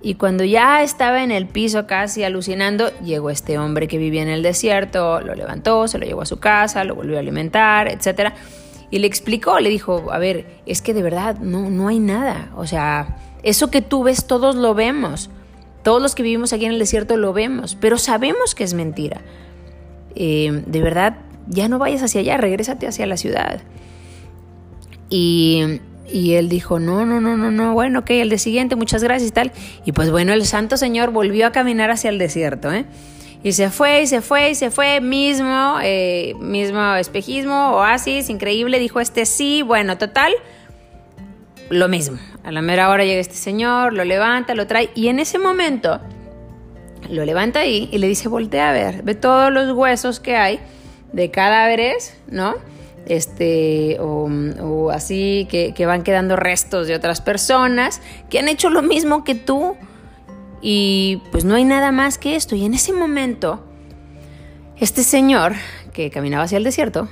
Y 0.00 0.14
cuando 0.14 0.44
ya 0.44 0.82
estaba 0.82 1.24
en 1.24 1.32
el 1.32 1.46
piso 1.46 1.86
casi 1.86 2.22
alucinando, 2.22 2.90
llegó 3.00 3.30
este 3.30 3.58
hombre 3.58 3.88
que 3.88 3.98
vivía 3.98 4.22
en 4.22 4.28
el 4.28 4.42
desierto, 4.42 5.20
lo 5.20 5.34
levantó, 5.34 5.88
se 5.88 5.98
lo 5.98 6.06
llevó 6.06 6.22
a 6.22 6.26
su 6.26 6.38
casa, 6.38 6.84
lo 6.84 6.94
volvió 6.94 7.16
a 7.16 7.20
alimentar, 7.20 7.88
etc. 7.88 8.32
Y 8.90 9.00
le 9.00 9.08
explicó, 9.08 9.58
le 9.58 9.70
dijo, 9.70 10.12
a 10.12 10.18
ver, 10.18 10.60
es 10.66 10.82
que 10.82 10.94
de 10.94 11.02
verdad 11.02 11.38
no, 11.40 11.68
no 11.68 11.88
hay 11.88 11.98
nada. 11.98 12.50
O 12.56 12.66
sea, 12.66 13.16
eso 13.42 13.70
que 13.70 13.82
tú 13.82 14.04
ves, 14.04 14.26
todos 14.26 14.54
lo 14.54 14.74
vemos. 14.74 15.30
Todos 15.82 16.00
los 16.00 16.14
que 16.14 16.22
vivimos 16.22 16.52
aquí 16.52 16.64
en 16.64 16.72
el 16.72 16.78
desierto 16.78 17.16
lo 17.16 17.32
vemos, 17.32 17.76
pero 17.80 17.98
sabemos 17.98 18.54
que 18.54 18.64
es 18.64 18.74
mentira. 18.74 19.22
Eh, 20.14 20.62
de 20.66 20.80
verdad, 20.80 21.18
ya 21.48 21.68
no 21.68 21.78
vayas 21.78 22.02
hacia 22.02 22.20
allá, 22.20 22.36
regrésate 22.36 22.86
hacia 22.86 23.06
la 23.06 23.16
ciudad. 23.16 23.62
Y, 25.10 25.80
y, 26.10 26.34
él 26.34 26.48
dijo, 26.48 26.80
no, 26.80 27.06
no, 27.06 27.20
no, 27.20 27.36
no, 27.36 27.50
no, 27.50 27.72
bueno, 27.72 28.00
ok, 28.00 28.10
el 28.10 28.30
de 28.30 28.38
siguiente, 28.38 28.76
muchas 28.76 29.02
gracias 29.02 29.30
y 29.30 29.32
tal. 29.32 29.52
Y 29.84 29.92
pues 29.92 30.10
bueno, 30.10 30.32
el 30.32 30.44
Santo 30.46 30.76
Señor 30.76 31.10
volvió 31.10 31.46
a 31.46 31.52
caminar 31.52 31.90
hacia 31.90 32.10
el 32.10 32.18
desierto, 32.18 32.72
¿eh? 32.72 32.84
Y 33.42 33.52
se 33.52 33.70
fue, 33.70 34.02
y 34.02 34.06
se 34.06 34.20
fue, 34.20 34.50
y 34.50 34.54
se 34.54 34.70
fue, 34.70 35.00
mismo, 35.00 35.78
eh, 35.82 36.34
mismo 36.40 36.94
espejismo, 36.94 37.76
oasis, 37.76 38.30
increíble, 38.30 38.80
dijo 38.80 39.00
este 39.00 39.26
sí, 39.26 39.62
bueno, 39.62 39.96
total, 39.96 40.32
lo 41.70 41.88
mismo. 41.88 42.18
A 42.42 42.50
la 42.50 42.62
mera 42.62 42.88
hora 42.88 43.04
llega 43.04 43.20
este 43.20 43.36
señor, 43.36 43.92
lo 43.92 44.04
levanta, 44.04 44.54
lo 44.54 44.66
trae 44.66 44.90
y 44.94 45.08
en 45.08 45.20
ese 45.20 45.38
momento 45.38 46.00
lo 47.10 47.24
levanta 47.24 47.60
ahí 47.60 47.88
y 47.92 47.98
le 47.98 48.08
dice, 48.08 48.28
voltea 48.28 48.70
a 48.70 48.72
ver, 48.72 49.02
ve 49.02 49.14
todos 49.14 49.52
los 49.52 49.72
huesos 49.72 50.18
que 50.18 50.36
hay 50.36 50.58
de 51.12 51.30
cadáveres, 51.30 52.16
¿no? 52.28 52.54
Este, 53.08 53.96
o, 54.00 54.90
así, 54.90 55.46
que, 55.50 55.72
que 55.74 55.86
van 55.86 56.02
quedando 56.02 56.36
restos 56.36 56.86
de 56.86 56.94
otras 56.94 57.20
personas 57.20 58.02
que 58.28 58.38
han 58.38 58.48
hecho 58.48 58.70
lo 58.70 58.82
mismo 58.82 59.24
que 59.24 59.34
tú. 59.34 59.76
Y 60.60 61.22
pues 61.30 61.44
no 61.44 61.54
hay 61.54 61.64
nada 61.64 61.92
más 61.92 62.18
que 62.18 62.36
esto. 62.36 62.54
Y 62.54 62.64
en 62.64 62.74
ese 62.74 62.92
momento, 62.92 63.64
este 64.76 65.02
señor 65.02 65.54
que 65.92 66.10
caminaba 66.10 66.44
hacia 66.44 66.58
el 66.58 66.64
desierto, 66.64 67.08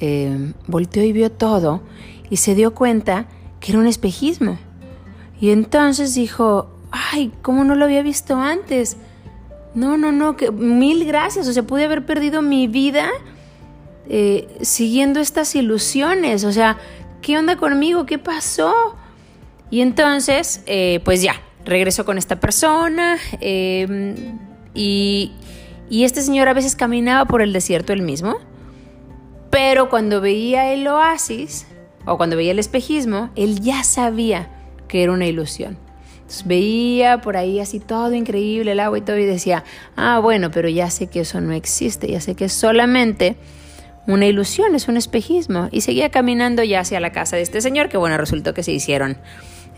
eh, 0.00 0.52
volteó 0.66 1.04
y 1.04 1.12
vio 1.12 1.30
todo 1.30 1.82
y 2.28 2.38
se 2.38 2.54
dio 2.54 2.74
cuenta 2.74 3.26
que 3.60 3.72
era 3.72 3.78
un 3.78 3.86
espejismo. 3.86 4.58
Y 5.40 5.50
entonces 5.50 6.14
dijo, 6.14 6.70
ay, 6.90 7.32
¿cómo 7.42 7.64
no 7.64 7.74
lo 7.74 7.84
había 7.84 8.02
visto 8.02 8.36
antes? 8.36 8.96
No, 9.74 9.98
no, 9.98 10.12
no, 10.12 10.36
que 10.36 10.50
mil 10.50 11.04
gracias. 11.04 11.46
O 11.48 11.52
sea, 11.52 11.62
pude 11.62 11.84
haber 11.84 12.06
perdido 12.06 12.42
mi 12.42 12.66
vida 12.66 13.10
eh, 14.08 14.48
siguiendo 14.62 15.20
estas 15.20 15.54
ilusiones. 15.54 16.44
O 16.44 16.52
sea, 16.52 16.78
¿qué 17.22 17.38
onda 17.38 17.56
conmigo? 17.56 18.06
¿Qué 18.06 18.18
pasó? 18.18 18.96
Y 19.70 19.80
entonces, 19.80 20.62
eh, 20.66 21.00
pues 21.04 21.22
ya, 21.22 21.40
regresó 21.64 22.04
con 22.04 22.18
esta 22.18 22.38
persona 22.38 23.18
em, 23.40 24.38
y, 24.74 25.32
y 25.90 26.04
este 26.04 26.22
señor 26.22 26.48
a 26.48 26.54
veces 26.54 26.76
caminaba 26.76 27.24
por 27.24 27.42
el 27.42 27.52
desierto 27.52 27.92
él 27.92 28.02
mismo, 28.02 28.36
pero 29.50 29.88
cuando 29.88 30.20
veía 30.20 30.72
el 30.72 30.86
oasis, 30.86 31.66
o 32.06 32.16
cuando 32.16 32.36
veía 32.36 32.52
el 32.52 32.58
espejismo, 32.58 33.30
él 33.34 33.60
ya 33.60 33.82
sabía 33.82 34.48
que 34.88 35.02
era 35.02 35.12
una 35.12 35.26
ilusión. 35.26 35.76
Entonces 36.14 36.46
veía 36.46 37.20
por 37.20 37.36
ahí 37.36 37.60
así 37.60 37.80
todo 37.80 38.14
increíble, 38.14 38.72
el 38.72 38.80
agua 38.80 38.98
y 38.98 39.00
todo, 39.00 39.18
y 39.18 39.24
decía, 39.24 39.64
ah, 39.96 40.18
bueno, 40.20 40.50
pero 40.50 40.68
ya 40.68 40.90
sé 40.90 41.08
que 41.08 41.20
eso 41.20 41.40
no 41.40 41.52
existe, 41.52 42.08
ya 42.08 42.20
sé 42.20 42.34
que 42.34 42.48
solamente 42.48 43.36
una 44.06 44.26
ilusión, 44.26 44.74
es 44.74 44.88
un 44.88 44.96
espejismo. 44.96 45.68
Y 45.70 45.80
seguía 45.82 46.10
caminando 46.10 46.62
ya 46.62 46.80
hacia 46.80 47.00
la 47.00 47.12
casa 47.12 47.36
de 47.36 47.42
este 47.42 47.60
señor, 47.60 47.88
que 47.88 47.96
bueno, 47.96 48.16
resultó 48.16 48.54
que 48.54 48.62
se 48.62 48.72
hicieron 48.72 49.18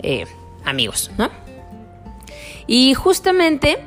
eh, 0.03 0.27
amigos, 0.65 1.11
¿no? 1.19 1.31
Y 2.67 2.95
justamente 2.95 3.79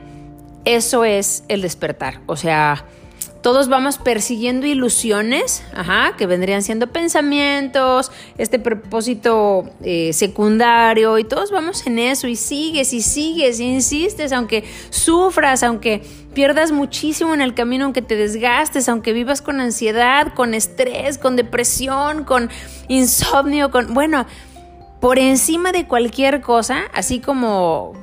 eso 0.65 1.05
es 1.05 1.43
el 1.47 1.61
despertar, 1.61 2.19
o 2.25 2.35
sea, 2.35 2.85
todos 3.41 3.69
vamos 3.69 3.97
persiguiendo 3.97 4.67
ilusiones, 4.67 5.63
ajá, 5.73 6.15
que 6.15 6.27
vendrían 6.27 6.61
siendo 6.61 6.87
pensamientos, 6.87 8.11
este 8.37 8.59
propósito 8.59 9.69
eh, 9.83 10.13
secundario, 10.13 11.17
y 11.17 11.23
todos 11.23 11.51
vamos 11.51 11.85
en 11.87 11.97
eso, 11.97 12.27
y 12.27 12.35
sigues 12.35 12.93
y 12.93 13.01
sigues 13.01 13.59
y 13.59 13.65
insistes, 13.65 14.31
aunque 14.31 14.63
sufras, 14.91 15.63
aunque 15.63 16.03
pierdas 16.35 16.71
muchísimo 16.71 17.33
en 17.33 17.41
el 17.41 17.55
camino, 17.55 17.85
aunque 17.85 18.03
te 18.03 18.15
desgastes, 18.15 18.87
aunque 18.87 19.11
vivas 19.11 19.41
con 19.41 19.59
ansiedad, 19.59 20.33
con 20.35 20.53
estrés, 20.53 21.17
con 21.17 21.35
depresión, 21.35 22.23
con 22.23 22.49
insomnio, 22.89 23.71
con, 23.71 23.93
bueno, 23.93 24.27
por 24.99 25.17
encima 25.17 25.71
de 25.71 25.87
cualquier 25.87 26.41
cosa, 26.41 26.83
así 26.93 27.19
como, 27.19 27.93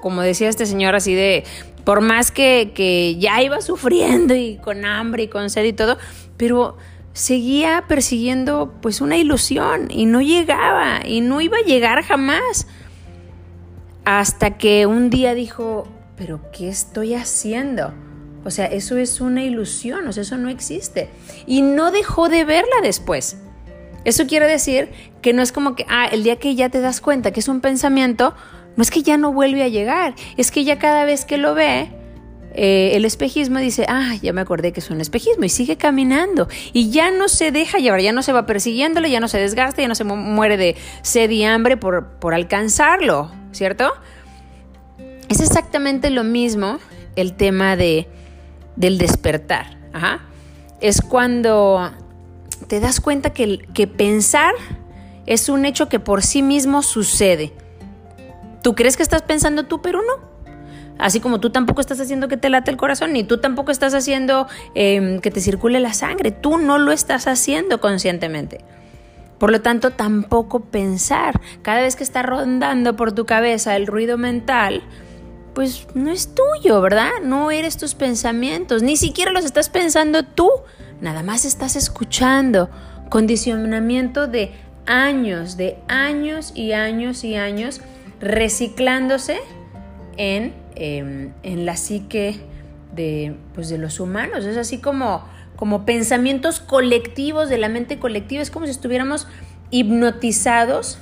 como 0.00 0.22
decía 0.22 0.48
este 0.48 0.64
señor, 0.64 0.94
así 0.94 1.14
de, 1.14 1.44
por 1.86 2.00
más 2.00 2.32
que, 2.32 3.16
ya 3.20 3.40
iba 3.42 3.60
sufriendo 3.60 4.34
y 4.34 4.56
con 4.56 4.84
hambre 4.84 5.22
y 5.22 5.28
con 5.28 5.48
sed 5.50 5.62
y 5.62 5.72
todo, 5.72 5.98
pero 6.36 6.76
seguía 7.12 7.84
persiguiendo 7.86 8.74
pues 8.82 9.00
una 9.00 9.16
ilusión 9.16 9.88
y 9.88 10.06
no 10.06 10.20
llegaba 10.20 11.06
y 11.06 11.20
no 11.20 11.40
iba 11.40 11.58
a 11.58 11.64
llegar 11.64 12.02
jamás. 12.02 12.66
Hasta 14.04 14.58
que 14.58 14.86
un 14.86 15.10
día 15.10 15.34
dijo, 15.34 15.86
pero 16.16 16.40
¿qué 16.50 16.68
estoy 16.68 17.14
haciendo? 17.14 17.94
O 18.44 18.50
sea, 18.50 18.66
eso 18.66 18.96
es 18.96 19.20
una 19.20 19.44
ilusión, 19.44 20.08
o 20.08 20.12
sea, 20.12 20.24
eso 20.24 20.36
no 20.38 20.48
existe. 20.48 21.08
Y 21.46 21.62
no 21.62 21.92
dejó 21.92 22.28
de 22.28 22.44
verla 22.44 22.80
después. 22.82 23.38
Eso 24.04 24.26
quiere 24.26 24.48
decir 24.48 24.90
que 25.22 25.32
no 25.32 25.40
es 25.40 25.52
como 25.52 25.76
que, 25.76 25.86
ah, 25.88 26.06
el 26.06 26.24
día 26.24 26.34
que 26.34 26.56
ya 26.56 26.68
te 26.68 26.80
das 26.80 27.00
cuenta 27.00 27.30
que 27.30 27.38
es 27.38 27.46
un 27.46 27.60
pensamiento, 27.60 28.34
es 28.82 28.90
que 28.90 29.02
ya 29.02 29.16
no 29.16 29.32
vuelve 29.32 29.62
a 29.62 29.68
llegar, 29.68 30.14
es 30.36 30.50
que 30.50 30.64
ya 30.64 30.78
cada 30.78 31.04
vez 31.04 31.24
que 31.24 31.38
lo 31.38 31.54
ve, 31.54 31.88
eh, 32.58 32.96
el 32.96 33.04
espejismo 33.04 33.58
dice, 33.58 33.84
ah, 33.86 34.14
ya 34.22 34.32
me 34.32 34.40
acordé 34.40 34.72
que 34.72 34.80
es 34.80 34.90
un 34.90 35.02
espejismo 35.02 35.44
y 35.44 35.50
sigue 35.50 35.76
caminando 35.76 36.48
y 36.72 36.90
ya 36.90 37.10
no 37.10 37.28
se 37.28 37.52
deja 37.52 37.78
llevar, 37.78 38.00
ya 38.00 38.12
no 38.12 38.22
se 38.22 38.32
va 38.32 38.46
persiguiéndole, 38.46 39.10
ya 39.10 39.20
no 39.20 39.28
se 39.28 39.38
desgasta, 39.38 39.82
ya 39.82 39.88
no 39.88 39.94
se 39.94 40.04
muere 40.04 40.56
de 40.56 40.74
sed 41.02 41.28
y 41.28 41.44
hambre 41.44 41.76
por, 41.76 42.18
por 42.18 42.32
alcanzarlo, 42.32 43.30
¿cierto? 43.52 43.92
Es 45.28 45.40
exactamente 45.40 46.08
lo 46.08 46.24
mismo 46.24 46.78
el 47.14 47.34
tema 47.34 47.76
de, 47.76 48.08
del 48.76 48.96
despertar. 48.96 49.76
Es 50.80 51.02
cuando 51.02 51.90
te 52.68 52.80
das 52.80 53.00
cuenta 53.00 53.30
que, 53.30 53.58
que 53.74 53.86
pensar 53.86 54.54
es 55.26 55.50
un 55.50 55.66
hecho 55.66 55.90
que 55.90 56.00
por 56.00 56.22
sí 56.22 56.42
mismo 56.42 56.82
sucede. 56.82 57.52
Tú 58.66 58.74
crees 58.74 58.96
que 58.96 59.04
estás 59.04 59.22
pensando 59.22 59.62
tú, 59.62 59.80
pero 59.80 60.00
no. 60.02 60.28
Así 60.98 61.20
como 61.20 61.38
tú 61.38 61.50
tampoco 61.50 61.80
estás 61.80 62.00
haciendo 62.00 62.26
que 62.26 62.36
te 62.36 62.50
late 62.50 62.72
el 62.72 62.76
corazón, 62.76 63.12
ni 63.12 63.22
tú 63.22 63.38
tampoco 63.38 63.70
estás 63.70 63.94
haciendo 63.94 64.48
em, 64.74 65.20
que 65.20 65.30
te 65.30 65.40
circule 65.40 65.78
la 65.78 65.94
sangre. 65.94 66.32
Tú 66.32 66.58
no 66.58 66.76
lo 66.76 66.90
estás 66.90 67.28
haciendo 67.28 67.80
conscientemente. 67.80 68.64
Por 69.38 69.52
lo 69.52 69.62
tanto, 69.62 69.92
tampoco 69.92 70.64
pensar. 70.64 71.40
Cada 71.62 71.82
vez 71.82 71.94
que 71.94 72.02
está 72.02 72.24
rondando 72.24 72.96
por 72.96 73.12
tu 73.12 73.24
cabeza 73.24 73.76
el 73.76 73.86
ruido 73.86 74.18
mental, 74.18 74.82
pues 75.54 75.86
no 75.94 76.10
es 76.10 76.34
tuyo, 76.34 76.80
¿verdad? 76.80 77.10
No 77.22 77.52
eres 77.52 77.76
tus 77.76 77.94
pensamientos. 77.94 78.82
Ni 78.82 78.96
siquiera 78.96 79.30
los 79.30 79.44
estás 79.44 79.68
pensando 79.68 80.24
tú. 80.24 80.50
Nada 81.00 81.22
más 81.22 81.44
estás 81.44 81.76
escuchando. 81.76 82.68
Condicionamiento 83.10 84.26
de 84.26 84.54
años, 84.86 85.56
de 85.56 85.78
años 85.86 86.50
y 86.56 86.72
años 86.72 87.22
y 87.22 87.36
años 87.36 87.80
reciclándose 88.20 89.38
en, 90.16 90.54
em, 90.74 91.32
en 91.42 91.66
la 91.66 91.76
psique 91.76 92.40
de, 92.94 93.34
pues 93.54 93.68
de 93.68 93.78
los 93.78 94.00
humanos. 94.00 94.44
Es 94.44 94.56
así 94.56 94.78
como, 94.78 95.24
como 95.56 95.84
pensamientos 95.84 96.60
colectivos 96.60 97.48
de 97.48 97.58
la 97.58 97.68
mente 97.68 97.98
colectiva. 97.98 98.42
Es 98.42 98.50
como 98.50 98.66
si 98.66 98.72
estuviéramos 98.72 99.26
hipnotizados 99.70 100.98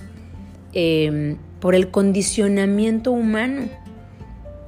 em, 0.73 1.39
por 1.61 1.75
el 1.75 1.91
condicionamiento 1.91 3.13
humano. 3.13 3.69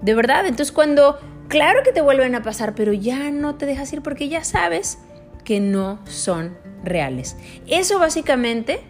De 0.02 0.14
verdad, 0.14 0.46
entonces 0.46 0.72
cuando, 0.72 1.18
claro 1.48 1.82
que 1.82 1.92
te 1.92 2.00
vuelven 2.00 2.34
a 2.34 2.42
pasar, 2.42 2.74
pero 2.74 2.92
ya 2.92 3.30
no 3.30 3.56
te 3.56 3.66
dejas 3.66 3.92
ir 3.92 4.02
porque 4.02 4.28
ya 4.28 4.44
sabes 4.44 4.98
que 5.44 5.60
no 5.60 5.98
son 6.06 6.56
reales. 6.84 7.36
Eso 7.66 7.98
básicamente 7.98 8.80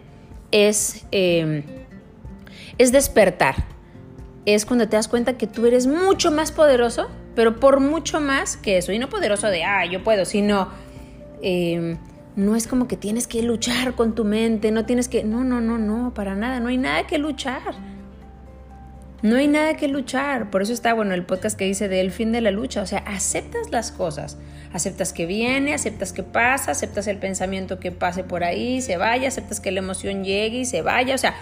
es, 0.51 1.05
em, 1.11 1.63
es 2.77 2.91
despertar. 2.91 3.55
Es 4.45 4.65
cuando 4.65 4.87
te 4.87 4.95
das 4.95 5.07
cuenta 5.07 5.37
que 5.37 5.47
tú 5.47 5.65
eres 5.65 5.87
mucho 5.87 6.31
más 6.31 6.51
poderoso, 6.51 7.09
pero 7.35 7.59
por 7.59 7.79
mucho 7.79 8.21
más 8.21 8.57
que 8.57 8.77
eso. 8.77 8.91
Y 8.91 8.99
no 8.99 9.09
poderoso 9.09 9.47
de, 9.47 9.63
ah, 9.63 9.85
yo 9.85 10.03
puedo, 10.03 10.25
sino... 10.25 10.69
Em, 11.41 11.97
no 12.35 12.55
es 12.55 12.67
como 12.67 12.87
que 12.87 12.97
tienes 12.97 13.25
que 13.25 13.41
luchar 13.41 13.95
con 13.95 14.13
tu 14.13 14.23
mente, 14.23 14.71
no 14.71 14.85
tienes 14.85 15.07
que... 15.07 15.23
No, 15.23 15.43
no, 15.43 15.59
no, 15.59 15.79
no, 15.79 16.13
para 16.13 16.35
nada, 16.35 16.59
no 16.59 16.67
hay 16.69 16.77
nada 16.77 17.07
que 17.07 17.17
luchar. 17.17 17.73
No 19.23 19.37
hay 19.37 19.47
nada 19.47 19.75
que 19.75 19.87
luchar. 19.87 20.51
Por 20.51 20.61
eso 20.61 20.71
está, 20.71 20.93
bueno, 20.93 21.15
el 21.15 21.25
podcast 21.25 21.57
que 21.57 21.65
dice 21.65 21.87
del 21.87 22.11
fin 22.11 22.31
de 22.31 22.41
la 22.41 22.51
lucha. 22.51 22.83
O 22.83 22.85
sea, 22.85 22.99
aceptas 22.99 23.71
las 23.71 23.91
cosas. 23.91 24.37
Aceptas 24.71 25.13
que 25.13 25.25
viene, 25.25 25.73
aceptas 25.73 26.13
que 26.13 26.21
pasa, 26.21 26.71
aceptas 26.71 27.07
el 27.07 27.17
pensamiento 27.17 27.79
que 27.79 27.91
pase 27.91 28.23
por 28.23 28.43
ahí, 28.43 28.81
se 28.81 28.97
vaya, 28.97 29.27
aceptas 29.27 29.59
que 29.59 29.71
la 29.71 29.79
emoción 29.79 30.23
llegue 30.23 30.59
y 30.59 30.65
se 30.65 30.83
vaya. 30.83 31.15
O 31.15 31.17
sea, 31.17 31.33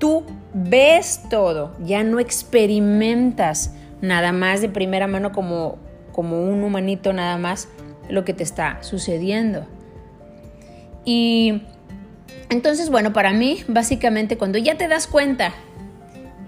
tú 0.00 0.24
ves 0.54 1.20
todo, 1.30 1.76
ya 1.84 2.02
no 2.02 2.18
experimentas 2.18 3.74
nada 4.00 4.32
más 4.32 4.62
de 4.62 4.68
primera 4.68 5.06
mano 5.06 5.30
como, 5.30 5.76
como 6.10 6.42
un 6.42 6.64
humanito 6.64 7.12
nada 7.12 7.36
más 7.38 7.68
lo 8.08 8.24
que 8.24 8.34
te 8.34 8.42
está 8.42 8.82
sucediendo. 8.82 9.66
Y 11.04 11.62
entonces, 12.48 12.90
bueno, 12.90 13.12
para 13.12 13.32
mí, 13.32 13.62
básicamente, 13.68 14.36
cuando 14.36 14.58
ya 14.58 14.76
te 14.76 14.88
das 14.88 15.06
cuenta 15.06 15.52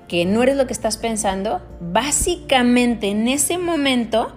que 0.09 0.25
no 0.25 0.43
eres 0.43 0.57
lo 0.57 0.67
que 0.67 0.73
estás 0.73 0.97
pensando, 0.97 1.61
básicamente 1.81 3.11
en 3.11 3.29
ese 3.29 3.59
momento, 3.59 4.33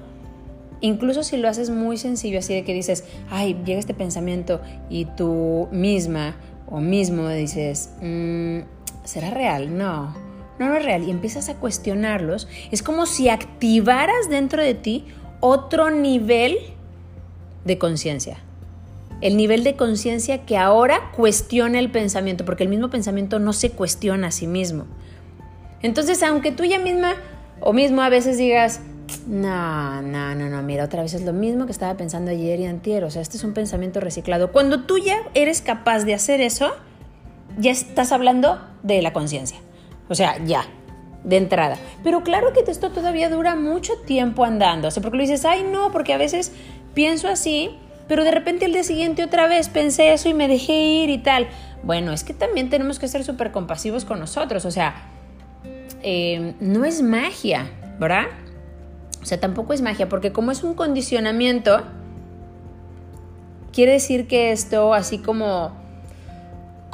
incluso 0.81 1.23
si 1.23 1.37
lo 1.37 1.47
haces 1.47 1.69
muy 1.69 1.97
sencillo, 1.97 2.39
así 2.39 2.53
de 2.53 2.63
que 2.63 2.73
dices, 2.73 3.05
ay, 3.29 3.57
llega 3.65 3.79
este 3.79 3.93
pensamiento 3.93 4.61
y 4.89 5.05
tú 5.05 5.69
misma 5.71 6.35
o 6.67 6.79
mismo 6.79 7.29
dices, 7.29 7.91
mm, 8.01 8.59
¿será 9.05 9.31
real? 9.31 9.77
No, 9.77 10.13
no, 10.59 10.69
no 10.69 10.75
es 10.77 10.85
real. 10.85 11.03
Y 11.03 11.11
empiezas 11.11 11.49
a 11.49 11.55
cuestionarlos. 11.55 12.47
Es 12.71 12.83
como 12.83 13.05
si 13.05 13.29
activaras 13.29 14.29
dentro 14.29 14.61
de 14.61 14.73
ti 14.75 15.05
otro 15.39 15.89
nivel 15.89 16.57
de 17.65 17.77
conciencia 17.77 18.39
el 19.21 19.37
nivel 19.37 19.63
de 19.63 19.75
conciencia 19.75 20.45
que 20.45 20.57
ahora 20.57 21.11
cuestiona 21.15 21.79
el 21.79 21.89
pensamiento, 21.89 22.45
porque 22.45 22.63
el 22.63 22.69
mismo 22.69 22.89
pensamiento 22.89 23.39
no 23.39 23.53
se 23.53 23.71
cuestiona 23.71 24.27
a 24.27 24.31
sí 24.31 24.47
mismo. 24.47 24.85
Entonces, 25.81 26.21
aunque 26.23 26.51
tú 26.51 26.63
ya 26.63 26.79
misma 26.79 27.15
o 27.59 27.73
mismo 27.73 28.01
a 28.01 28.09
veces 28.09 28.37
digas, 28.37 28.81
no, 29.27 30.01
no, 30.01 30.35
no, 30.35 30.49
no, 30.49 30.61
mira, 30.63 30.83
otra 30.83 31.01
vez 31.03 31.13
es 31.13 31.23
lo 31.23 31.33
mismo 31.33 31.65
que 31.65 31.71
estaba 31.71 31.95
pensando 31.95 32.31
ayer 32.31 32.59
y 32.59 32.65
antier, 32.65 33.03
o 33.03 33.09
sea, 33.09 33.21
este 33.21 33.37
es 33.37 33.43
un 33.43 33.53
pensamiento 33.53 33.99
reciclado. 33.99 34.51
Cuando 34.51 34.83
tú 34.83 34.97
ya 34.97 35.17
eres 35.33 35.61
capaz 35.61 36.03
de 36.03 36.13
hacer 36.13 36.41
eso, 36.41 36.71
ya 37.57 37.71
estás 37.71 38.11
hablando 38.11 38.59
de 38.85 39.01
la 39.01 39.13
conciencia. 39.13 39.57
O 40.07 40.15
sea, 40.15 40.43
ya, 40.45 40.65
de 41.23 41.37
entrada. 41.37 41.77
Pero 42.03 42.23
claro 42.23 42.53
que 42.53 42.69
esto 42.69 42.91
todavía 42.91 43.29
dura 43.29 43.55
mucho 43.55 43.97
tiempo 44.05 44.45
andando. 44.45 44.87
O 44.87 44.91
sea, 44.91 45.01
porque 45.01 45.17
lo 45.17 45.23
dices, 45.23 45.45
ay, 45.45 45.63
no, 45.63 45.91
porque 45.91 46.13
a 46.13 46.17
veces 46.17 46.51
pienso 46.93 47.27
así 47.27 47.79
pero 48.07 48.23
de 48.23 48.31
repente 48.31 48.65
el 48.65 48.73
día 48.73 48.83
siguiente 48.83 49.23
otra 49.23 49.47
vez 49.47 49.69
pensé 49.69 50.13
eso 50.13 50.29
y 50.29 50.33
me 50.33 50.47
dejé 50.47 50.73
ir 50.73 51.09
y 51.09 51.17
tal. 51.17 51.47
Bueno, 51.83 52.13
es 52.13 52.23
que 52.23 52.33
también 52.33 52.69
tenemos 52.69 52.99
que 52.99 53.07
ser 53.07 53.23
súper 53.23 53.51
compasivos 53.51 54.05
con 54.05 54.19
nosotros, 54.19 54.65
o 54.65 54.71
sea, 54.71 55.09
eh, 56.01 56.53
no 56.59 56.85
es 56.85 57.01
magia, 57.01 57.69
¿verdad? 57.99 58.25
O 59.21 59.25
sea, 59.25 59.39
tampoco 59.39 59.73
es 59.73 59.81
magia, 59.81 60.07
porque 60.07 60.31
como 60.31 60.51
es 60.51 60.63
un 60.63 60.75
condicionamiento, 60.75 61.81
quiere 63.71 63.93
decir 63.93 64.27
que 64.27 64.51
esto, 64.51 64.93
así 64.93 65.17
como, 65.17 65.75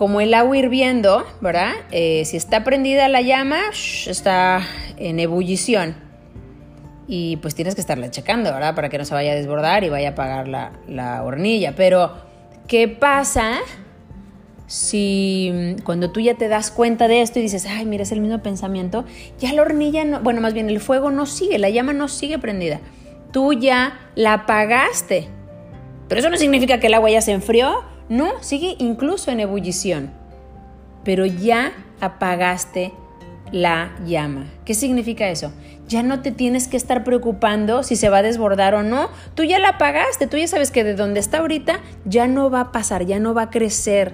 como 0.01 0.19
el 0.19 0.33
agua 0.33 0.57
hirviendo, 0.57 1.27
¿verdad? 1.41 1.73
Eh, 1.91 2.23
si 2.25 2.35
está 2.35 2.63
prendida 2.63 3.07
la 3.07 3.21
llama, 3.21 3.59
está 4.07 4.59
en 4.97 5.19
ebullición 5.19 5.95
y 7.07 7.37
pues 7.37 7.53
tienes 7.53 7.75
que 7.75 7.81
estarla 7.81 8.09
checando, 8.09 8.51
¿verdad? 8.51 8.73
Para 8.73 8.89
que 8.89 8.97
no 8.97 9.05
se 9.05 9.13
vaya 9.13 9.33
a 9.33 9.35
desbordar 9.35 9.83
y 9.83 9.89
vaya 9.89 10.07
a 10.07 10.11
apagar 10.13 10.47
la, 10.47 11.21
hornilla. 11.23 11.75
Pero, 11.75 12.13
¿qué 12.67 12.87
pasa 12.87 13.59
si 14.65 15.51
mm, 15.53 15.83
cuando 15.83 16.09
tú 16.09 16.19
ya 16.19 16.33
te 16.33 16.47
das 16.47 16.71
cuenta 16.71 17.07
de 17.07 17.21
esto 17.21 17.37
y 17.37 17.43
dices, 17.43 17.67
ay, 17.67 17.85
mira, 17.85 18.01
es 18.01 18.11
el 18.11 18.21
mismo 18.21 18.39
pensamiento, 18.39 19.05
ya 19.37 19.53
la 19.53 19.61
hornilla, 19.61 20.03
no, 20.03 20.19
bueno, 20.21 20.41
más 20.41 20.55
bien 20.55 20.67
el 20.67 20.79
fuego 20.79 21.11
no 21.11 21.27
sigue, 21.27 21.59
la 21.59 21.69
llama 21.69 21.93
no 21.93 22.07
sigue 22.07 22.39
prendida. 22.39 22.79
Tú 23.31 23.53
ya 23.53 23.99
la 24.15 24.33
apagaste. 24.33 25.27
Pero 26.07 26.21
eso 26.21 26.29
no 26.31 26.37
significa 26.37 26.79
que 26.79 26.87
el 26.87 26.95
agua 26.95 27.11
ya 27.11 27.21
se 27.21 27.33
enfrió, 27.33 27.90
no, 28.11 28.43
sigue 28.43 28.75
incluso 28.77 29.31
en 29.31 29.39
ebullición. 29.39 30.11
Pero 31.05 31.25
ya 31.25 31.71
apagaste 32.01 32.91
la 33.53 33.95
llama. 34.05 34.47
¿Qué 34.65 34.73
significa 34.73 35.29
eso? 35.29 35.53
Ya 35.87 36.03
no 36.03 36.21
te 36.21 36.33
tienes 36.33 36.67
que 36.67 36.75
estar 36.75 37.05
preocupando 37.05 37.83
si 37.83 37.95
se 37.95 38.09
va 38.09 38.17
a 38.17 38.21
desbordar 38.21 38.75
o 38.75 38.83
no. 38.83 39.09
Tú 39.33 39.45
ya 39.45 39.59
la 39.59 39.69
apagaste, 39.69 40.27
tú 40.27 40.35
ya 40.35 40.49
sabes 40.49 40.71
que 40.71 40.83
de 40.83 40.93
donde 40.93 41.21
está 41.21 41.37
ahorita 41.37 41.79
ya 42.03 42.27
no 42.27 42.49
va 42.49 42.59
a 42.59 42.71
pasar, 42.73 43.05
ya 43.05 43.17
no 43.19 43.33
va 43.33 43.43
a 43.43 43.49
crecer. 43.49 44.11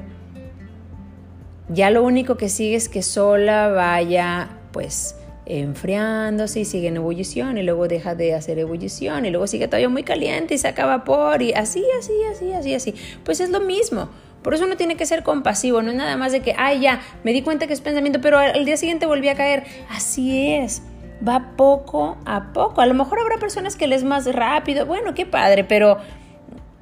Ya 1.67 1.89
lo 1.89 2.03
único 2.03 2.37
que 2.37 2.49
sigue 2.49 2.75
es 2.75 2.89
que 2.89 3.01
sola 3.01 3.69
vaya 3.69 4.49
pues 4.71 5.15
enfriándose 5.49 6.59
y 6.59 6.65
sigue 6.65 6.89
en 6.89 6.97
ebullición 6.97 7.57
y 7.57 7.63
luego 7.63 7.87
deja 7.87 8.15
de 8.15 8.33
hacer 8.33 8.59
ebullición 8.59 9.25
y 9.25 9.29
luego 9.29 9.47
sigue 9.47 9.67
todavía 9.67 9.89
muy 9.89 10.03
caliente 10.03 10.53
y 10.53 10.57
saca 10.57 10.85
vapor 10.85 11.41
y 11.41 11.53
así, 11.53 11.83
así, 11.99 12.13
así, 12.29 12.51
así, 12.51 12.73
así. 12.73 12.95
Pues 13.23 13.39
es 13.39 13.49
lo 13.49 13.61
mismo. 13.61 14.09
Por 14.43 14.53
eso 14.53 14.65
uno 14.65 14.77
tiene 14.77 14.95
que 14.95 15.05
ser 15.05 15.23
compasivo, 15.23 15.81
no 15.81 15.91
es 15.91 15.97
nada 15.97 16.15
más 16.15 16.31
de 16.31 16.41
que, 16.41 16.53
ay, 16.57 16.81
ya, 16.81 17.01
me 17.23 17.33
di 17.33 17.41
cuenta 17.41 17.67
que 17.67 17.73
es 17.73 17.81
pensamiento, 17.81 18.21
pero 18.21 18.37
al 18.37 18.65
día 18.65 18.77
siguiente 18.77 19.05
volví 19.05 19.29
a 19.29 19.35
caer. 19.35 19.63
Así 19.89 20.53
es, 20.53 20.83
va 21.27 21.53
poco 21.57 22.17
a 22.25 22.53
poco. 22.53 22.81
A 22.81 22.85
lo 22.85 22.93
mejor 22.93 23.19
habrá 23.19 23.37
personas 23.37 23.75
que 23.75 23.87
les 23.87 24.03
más 24.03 24.31
rápido, 24.33 24.85
bueno, 24.85 25.13
qué 25.13 25.25
padre, 25.25 25.63
pero 25.63 25.97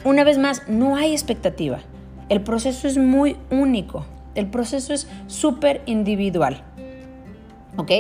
una 0.04 0.24
vez 0.24 0.38
más, 0.38 0.68
no 0.68 0.96
hay 0.96 1.14
expectativa. 1.14 1.80
El 2.30 2.42
proceso 2.42 2.88
es 2.88 2.98
muy 2.98 3.38
único, 3.50 4.06
el 4.36 4.48
proceso 4.48 4.94
es 4.94 5.08
súper 5.28 5.82
individual. 5.86 6.64
¿Ok? 7.78 7.92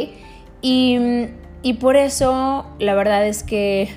Y, 0.67 1.73
por 1.79 1.95
eso 1.95 2.65
la 2.79 2.95
verdad 2.95 3.27
es 3.27 3.43
que 3.43 3.87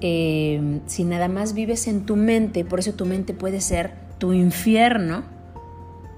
eh, 0.00 0.80
si 0.86 1.02
nada 1.02 1.26
más 1.26 1.52
vives 1.52 1.88
en 1.88 2.06
tu 2.06 2.14
mente, 2.14 2.64
por 2.64 2.78
eso 2.78 2.92
tu 2.94 3.04
mente 3.06 3.34
puede 3.34 3.60
ser 3.60 3.90
tu 4.18 4.32
infierno 4.32 5.24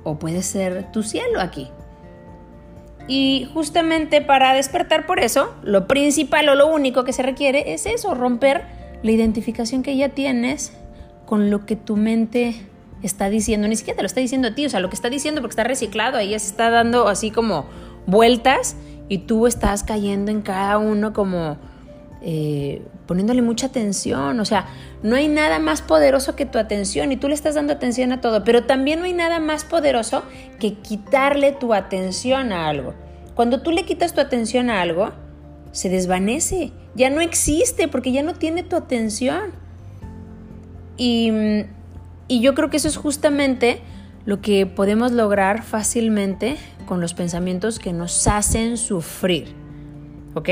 o 0.05 0.19
puede 0.19 0.43
ser 0.43 0.93
tu 0.93 1.03
cielo 1.03 1.41
aquí. 1.41 1.69
Y 3.09 3.49
justamente 3.55 4.21
para 4.21 4.53
despertar 4.53 5.07
por 5.07 5.21
eso, 5.21 5.55
lo 5.63 5.89
principal 5.89 6.47
o 6.51 6.55
lo 6.55 6.67
único 6.67 7.05
que 7.05 7.15
se 7.15 7.23
requiere 7.23 7.73
es 7.73 7.87
eso, 7.87 8.15
romper 8.15 8.65
la 9.03 9.11
identificación 9.11 9.83
que 9.83 9.97
ya 9.97 10.11
tienes 10.11 10.75
con 11.25 11.49
lo 11.49 11.65
que 11.65 11.77
tu 11.77 11.97
mente 11.97 12.57
está 13.03 13.31
diciendo. 13.31 13.69
Ni 13.69 13.77
siquiera 13.77 13.97
te 13.97 14.03
lo 14.03 14.07
está 14.07 14.21
diciendo 14.21 14.49
a 14.49 14.55
ti, 14.55 14.67
o 14.67 14.69
sea, 14.69 14.81
lo 14.81 14.91
que 14.91 14.97
está 14.97 15.09
diciendo 15.09 15.41
porque 15.41 15.53
está 15.53 15.65
reciclado, 15.65 16.19
ahí 16.19 16.31
se 16.31 16.47
está 16.47 16.69
dando 16.69 17.09
así 17.09 17.31
como 17.31 17.65
vueltas 18.07 18.77
y 19.11 19.19
tú 19.19 19.49
estás 19.49 19.83
cayendo 19.83 20.31
en 20.31 20.41
cada 20.41 20.79
uno 20.79 21.13
como 21.13 21.59
eh, 22.23 22.87
poniéndole 23.07 23.43
mucha 23.43 23.67
atención. 23.67 24.39
O 24.39 24.45
sea, 24.45 24.67
no 25.03 25.17
hay 25.17 25.27
nada 25.27 25.59
más 25.59 25.83
poderoso 25.83 26.37
que 26.37 26.47
tu 26.47 26.59
atención 26.59 27.11
y 27.11 27.17
tú 27.17 27.27
le 27.27 27.35
estás 27.35 27.57
dando 27.57 27.73
atención 27.73 28.13
a 28.13 28.21
todo, 28.21 28.45
pero 28.45 28.67
también 28.67 29.01
no 29.01 29.07
hay 29.07 29.13
nada 29.13 29.41
más 29.41 29.65
poderoso 29.65 30.23
que 30.61 30.75
quitarle 30.75 31.51
tu 31.51 31.75
atención 31.75 32.53
a 32.53 32.69
algo. 32.69 32.95
Cuando 33.35 33.63
tú 33.63 33.73
le 33.73 33.85
quitas 33.85 34.15
tu 34.15 34.21
atención 34.21 34.71
a 34.71 34.81
algo, 34.81 35.11
se 35.73 35.89
desvanece, 35.89 36.71
ya 36.95 37.11
no 37.11 37.21
existe 37.21 37.89
porque 37.89 38.13
ya 38.13 38.23
no 38.23 38.35
tiene 38.35 38.63
tu 38.63 38.77
atención. 38.77 39.51
Y, 40.97 41.33
y 42.29 42.41
yo 42.41 42.55
creo 42.55 42.71
que 42.71 42.77
eso 42.77 42.87
es 42.87 42.97
justamente 42.97 43.81
lo 44.25 44.41
que 44.41 44.67
podemos 44.67 45.11
lograr 45.11 45.65
fácilmente 45.65 46.59
con 46.91 47.01
los 47.01 47.15
pensamientos 47.15 47.79
que 47.79 47.93
nos 47.93 48.27
hacen 48.27 48.77
sufrir. 48.77 49.55
¿Ok? 50.35 50.49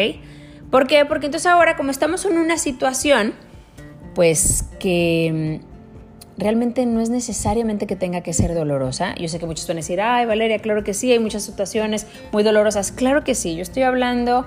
¿Por 0.71 0.87
qué? 0.87 1.05
Porque 1.05 1.27
entonces 1.27 1.51
ahora 1.51 1.77
como 1.77 1.91
estamos 1.91 2.25
en 2.27 2.39
una 2.39 2.59
situación, 2.59 3.35
pues 4.15 4.65
que 4.79 5.61
mm, 5.61 6.41
realmente 6.41 6.87
no 6.87 7.01
es 7.01 7.11
necesariamente 7.11 7.89
que 7.89 7.97
tenga 7.97 8.21
que 8.21 8.33
ser 8.33 8.55
dolorosa. 8.55 9.17
Yo 9.17 9.27
sé 9.27 9.41
que 9.41 9.47
muchos 9.47 9.67
van 9.67 9.79
a 9.79 9.81
decir, 9.81 10.01
ay 10.01 10.27
Valeria, 10.27 10.61
claro 10.61 10.85
que 10.85 10.95
sí, 10.95 11.11
hay 11.11 11.19
muchas 11.19 11.43
situaciones 11.43 12.07
muy 12.31 12.45
dolorosas. 12.45 12.93
Claro 12.93 13.25
que 13.25 13.35
sí, 13.35 13.57
yo 13.57 13.63
estoy 13.63 13.83
hablando 13.83 14.47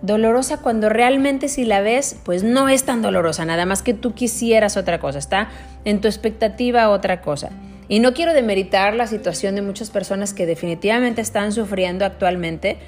dolorosa 0.00 0.62
cuando 0.62 0.88
realmente 0.88 1.48
si 1.48 1.66
la 1.66 1.82
ves, 1.82 2.16
pues 2.24 2.42
no 2.42 2.70
es 2.70 2.84
tan 2.84 3.02
dolorosa, 3.02 3.44
nada 3.44 3.66
más 3.66 3.82
que 3.82 3.92
tú 3.92 4.14
quisieras 4.14 4.78
otra 4.78 4.98
cosa, 4.98 5.18
está 5.18 5.50
en 5.84 6.00
tu 6.00 6.08
expectativa 6.08 6.88
otra 6.88 7.20
cosa. 7.20 7.50
Y 7.88 7.98
no 7.98 8.14
quiero 8.14 8.32
demeritar 8.32 8.94
la 8.94 9.06
situación 9.06 9.54
de 9.54 9.62
muchas 9.62 9.90
personas 9.90 10.32
que 10.32 10.46
definitivamente 10.46 11.20
están 11.20 11.52
sufriendo 11.52 12.04
actualmente 12.04 12.78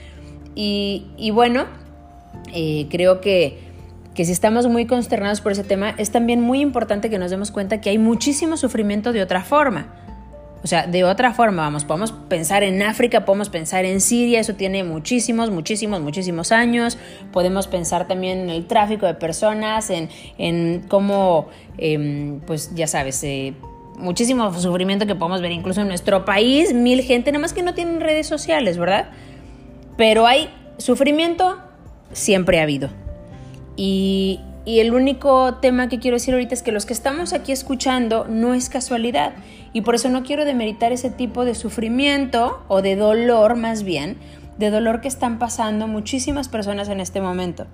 Y, 0.55 1.31
bueno, 1.33 1.67
eh, 2.53 2.87
creo 2.91 3.21
que, 3.21 3.59
que 4.15 4.25
si 4.25 4.33
estamos 4.33 4.69
muy 4.69 4.87
consternados 4.87 5.41
por 5.41 5.53
ese 5.53 5.65
tema, 5.65 5.95
es 5.99 6.11
también 6.11 6.41
muy 6.41 6.61
importante 6.61 7.11
que 7.11 7.19
nos 7.19 7.31
demos 7.31 7.51
cuenta 7.51 7.81
que 7.81 7.91
hay 7.91 7.99
muchísimo 7.99 8.57
sufrimiento 8.57 9.13
de 9.13 9.23
otra 9.23 9.43
forma. 9.43 9.93
O 10.65 10.67
sea, 10.67 10.87
de 10.87 11.05
otra 11.05 11.35
forma, 11.35 11.61
vamos, 11.63 11.85
podemos 11.85 12.13
pensar 12.13 12.63
en 12.63 12.83
África, 12.83 13.27
podemos 13.27 13.51
pensar 13.51 13.85
en 13.85 14.01
Siria, 14.01 14.41
eso 14.41 14.55
tiene 14.55 14.83
muchísimos, 14.83 15.51
muchísimos, 15.51 16.01
muchísimos 16.01 16.53
años. 16.53 16.97
Podemos 17.33 17.67
pensar 17.67 18.09
también 18.09 18.39
en 18.39 18.49
el 18.49 18.67
tráfico 18.67 19.05
de 19.05 19.13
personas, 19.13 19.91
en, 19.91 20.09
en 20.39 20.83
cómo, 20.89 21.49
em, 21.77 22.41
pues 22.47 22.75
ya 22.75 22.87
sabes, 22.87 23.23
eh, 23.25 23.53
muchísimo 23.97 24.53
sufrimiento 24.59 25.07
que 25.07 25.15
podemos 25.15 25.41
ver 25.41 25.53
incluso 25.53 25.81
en 25.81 25.89
nuestro 25.89 26.25
país, 26.25 26.73
mil 26.75 27.03
gente, 27.03 27.33
nada 27.33 27.41
más 27.41 27.53
que 27.53 27.63
no 27.63 27.75
tienen 27.75 28.01
redes 28.01 28.27
sociales, 28.27 28.79
¿verdad? 28.79 29.11
Pero 29.97 30.27
hay 30.27 30.51
sufrimiento, 30.79 31.59
siempre 32.13 32.61
ha 32.61 32.63
habido. 32.63 32.91
Y, 33.77 34.41
y 34.65 34.81
el 34.81 34.95
único 34.95 35.55
tema 35.57 35.89
que 35.89 35.99
quiero 35.99 36.17
decir 36.17 36.35
ahorita 36.35 36.55
es 36.55 36.63
que 36.63 36.73
los 36.73 36.87
que 36.87 36.93
estamos 36.93 37.33
aquí 37.33 37.53
escuchando 37.53 38.27
no 38.29 38.55
es 38.55 38.69
casualidad. 38.69 39.35
Y 39.73 39.83
por 39.83 39.95
eso 39.95 40.09
no 40.09 40.23
quiero 40.23 40.45
demeritar 40.45 40.93
ese 40.93 41.11
tipo 41.11 41.45
de 41.45 41.55
sufrimiento 41.55 42.63
o 42.69 42.81
de 42.81 42.97
dolor 42.97 43.57
más 43.57 43.83
bien, 43.83 44.17
de 44.59 44.71
dolor 44.71 45.01
que 45.01 45.09
están 45.09 45.39
pasando 45.39 45.89
muchísimas 45.89 46.49
personas 46.49 46.89
en 46.89 47.01
este 47.01 47.21
momento. 47.21 47.67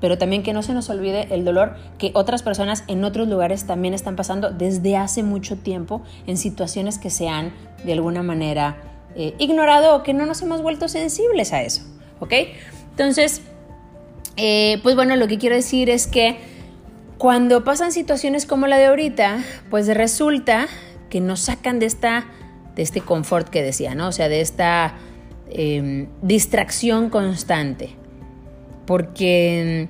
Pero 0.00 0.18
también 0.18 0.42
que 0.42 0.52
no 0.52 0.62
se 0.62 0.74
nos 0.74 0.90
olvide 0.90 1.26
el 1.30 1.44
dolor 1.44 1.76
que 1.98 2.12
otras 2.14 2.42
personas 2.42 2.84
en 2.86 3.04
otros 3.04 3.28
lugares 3.28 3.66
también 3.66 3.94
están 3.94 4.16
pasando 4.16 4.50
desde 4.50 4.96
hace 4.96 5.22
mucho 5.22 5.56
tiempo 5.56 6.02
en 6.26 6.36
situaciones 6.36 6.98
que 6.98 7.10
se 7.10 7.28
han 7.28 7.52
de 7.84 7.92
alguna 7.92 8.22
manera 8.22 8.76
eh, 9.16 9.34
ignorado 9.38 9.96
o 9.96 10.02
que 10.02 10.14
no 10.14 10.26
nos 10.26 10.42
hemos 10.42 10.62
vuelto 10.62 10.88
sensibles 10.88 11.52
a 11.52 11.62
eso. 11.62 11.82
¿Ok? 12.20 12.32
Entonces, 12.90 13.42
eh, 14.36 14.78
pues 14.82 14.94
bueno, 14.94 15.16
lo 15.16 15.26
que 15.26 15.38
quiero 15.38 15.56
decir 15.56 15.90
es 15.90 16.06
que 16.06 16.36
cuando 17.18 17.64
pasan 17.64 17.90
situaciones 17.90 18.46
como 18.46 18.68
la 18.68 18.78
de 18.78 18.86
ahorita, 18.86 19.42
pues 19.70 19.88
resulta 19.88 20.68
que 21.10 21.20
nos 21.20 21.40
sacan 21.40 21.80
de 21.80 21.86
esta, 21.86 22.26
de 22.76 22.82
este 22.82 23.00
confort 23.00 23.48
que 23.48 23.62
decía, 23.62 23.96
¿no? 23.96 24.08
O 24.08 24.12
sea, 24.12 24.28
de 24.28 24.40
esta 24.40 24.94
em, 25.50 26.06
distracción 26.22 27.10
constante. 27.10 27.96
Porque, 28.88 29.88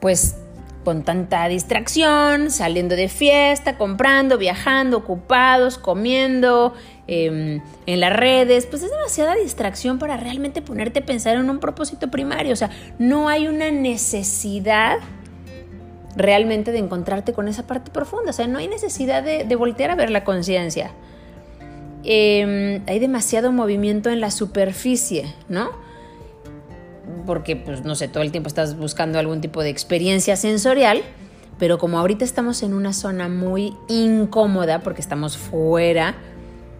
pues, 0.00 0.34
con 0.82 1.04
tanta 1.04 1.46
distracción, 1.48 2.50
saliendo 2.50 2.96
de 2.96 3.08
fiesta, 3.08 3.78
comprando, 3.78 4.38
viajando, 4.38 4.98
ocupados, 4.98 5.78
comiendo, 5.78 6.74
Em, 7.06 7.60
en 7.84 8.00
las 8.00 8.14
redes, 8.14 8.64
pues 8.66 8.82
es 8.82 8.90
demasiada 8.90 9.34
distracción 9.34 9.98
para 9.98 10.16
realmente 10.16 10.62
ponerte 10.62 11.00
a 11.00 11.06
pensar 11.06 11.36
en 11.36 11.50
un 11.50 11.58
propósito 11.58 12.10
primario. 12.10 12.52
O 12.52 12.56
sea, 12.56 12.70
no 12.98 13.28
hay 13.28 13.46
una 13.46 13.70
necesidad 13.70 14.98
realmente 16.16 16.72
de 16.72 16.78
encontrarte 16.78 17.32
con 17.34 17.48
esa 17.48 17.66
parte 17.66 17.90
profunda. 17.90 18.30
O 18.30 18.32
sea, 18.32 18.46
no 18.46 18.58
hay 18.58 18.68
necesidad 18.68 19.22
de, 19.22 19.56
voltear 19.56 19.90
a 19.90 19.96
ver 19.96 20.10
la 20.10 20.24
conciencia. 20.24 20.92
Em, 22.04 22.82
hay 22.86 22.98
demasiado 22.98 23.52
movimiento 23.52 24.10
en 24.10 24.20
la 24.20 24.30
superficie, 24.30 25.34
¿no? 25.48 25.70
Porque, 27.26 27.56
pues, 27.56 27.84
no 27.84 27.94
sé, 27.94 28.08
todo 28.08 28.22
el 28.22 28.30
tiempo 28.30 28.48
estás 28.48 28.76
buscando 28.76 29.18
algún 29.18 29.40
tipo 29.40 29.62
de 29.62 29.70
experiencia 29.70 30.36
sensorial, 30.36 31.02
pero 31.58 31.78
como 31.78 31.98
ahorita 31.98 32.24
estamos 32.24 32.62
en 32.62 32.74
una 32.74 32.92
zona 32.92 33.28
muy 33.28 33.74
incómoda 33.88 34.80
porque 34.80 35.00
estamos 35.00 35.36
fuera 35.36 36.16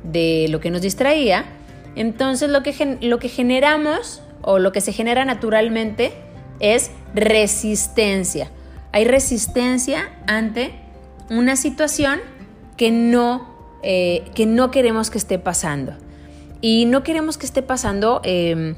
de 0.02 0.46
lo 0.50 0.61
que 0.61 0.70
nos 0.70 0.83
distraía, 0.83 1.44
entonces 1.96 2.50
lo 2.50 2.62
que, 2.62 2.98
lo 3.00 3.18
que 3.18 3.28
generamos 3.28 4.22
o 4.42 4.59
lo 4.59 4.72
que 4.72 4.80
se 4.80 4.92
genera 4.92 5.24
naturalmente 5.24 6.12
es 6.61 6.90
resistencia. 7.14 8.50
Hay 8.92 9.04
resistencia 9.04 10.11
ante 10.26 10.72
una 11.30 11.57
situación 11.57 12.20
que 12.76 12.90
no, 12.90 13.48
eh, 13.83 14.24
que 14.35 14.46
no 14.46 14.70
queremos 14.70 15.11
que 15.11 15.18
esté 15.18 15.38
pasando. 15.38 15.94
Y 16.61 16.87
no 16.87 17.02
queremos 17.02 17.37
que 17.37 17.46
esté 17.46 17.62
pasando, 17.62 18.20
em, 18.24 18.76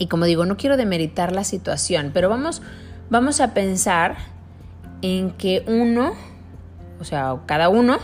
y 0.00 0.06
como 0.06 0.24
digo, 0.24 0.46
no 0.46 0.56
quiero 0.56 0.78
demeritar 0.78 1.32
la 1.32 1.44
situación, 1.44 2.10
pero 2.14 2.30
vamos, 2.30 2.62
vamos 3.10 3.42
a 3.42 3.52
pensar 3.52 4.16
en 5.02 5.32
que 5.32 5.62
uno, 5.66 6.14
o 6.98 7.04
sea, 7.04 7.36
cada 7.44 7.68
uno, 7.68 7.98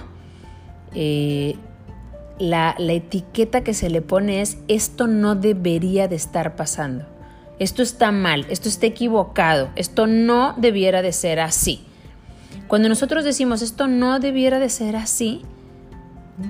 eh, 0.95 1.57
la, 2.39 2.77
etiqueta 2.79 3.65
que 3.65 3.73
se 3.73 3.89
le 3.89 4.03
pone 4.03 4.43
es 4.43 4.59
esto 4.69 5.07
no 5.07 5.37
debería 5.37 6.07
de 6.07 6.17
estar 6.17 6.55
pasando. 6.55 7.07
Esto 7.59 7.83
está 7.83 8.13
mal, 8.13 8.45
esto 8.51 8.69
está 8.69 8.85
equivocado, 8.85 9.71
esto 9.75 10.07
no 10.07 10.55
debiera 10.59 11.01
de 11.01 11.15
ser 11.15 11.41
así. 11.41 11.83
Cuando 12.69 12.91
nosotros 12.91 13.25
decimos 13.25 13.63
esto 13.63 13.87
no 13.87 14.21
debiera 14.21 14.59
de 14.59 14.69
ser 14.69 14.97
así, 14.97 15.41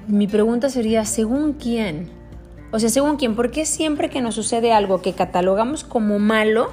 mi 0.09 0.27
pregunta 0.27 0.71
sería, 0.71 1.05
¿según 1.05 1.53
quién? 1.53 2.11
O 2.71 2.79
sea, 2.79 2.89
¿según 2.89 3.17
quién? 3.17 3.37
¿Por 3.37 3.51
qué 3.51 3.65
siempre 3.65 4.11
que 4.11 4.21
nos 4.21 4.35
sucede 4.35 4.73
algo 4.73 5.03
que 5.03 5.13
catalogamos 5.13 5.85
como 5.85 6.19
malo, 6.19 6.73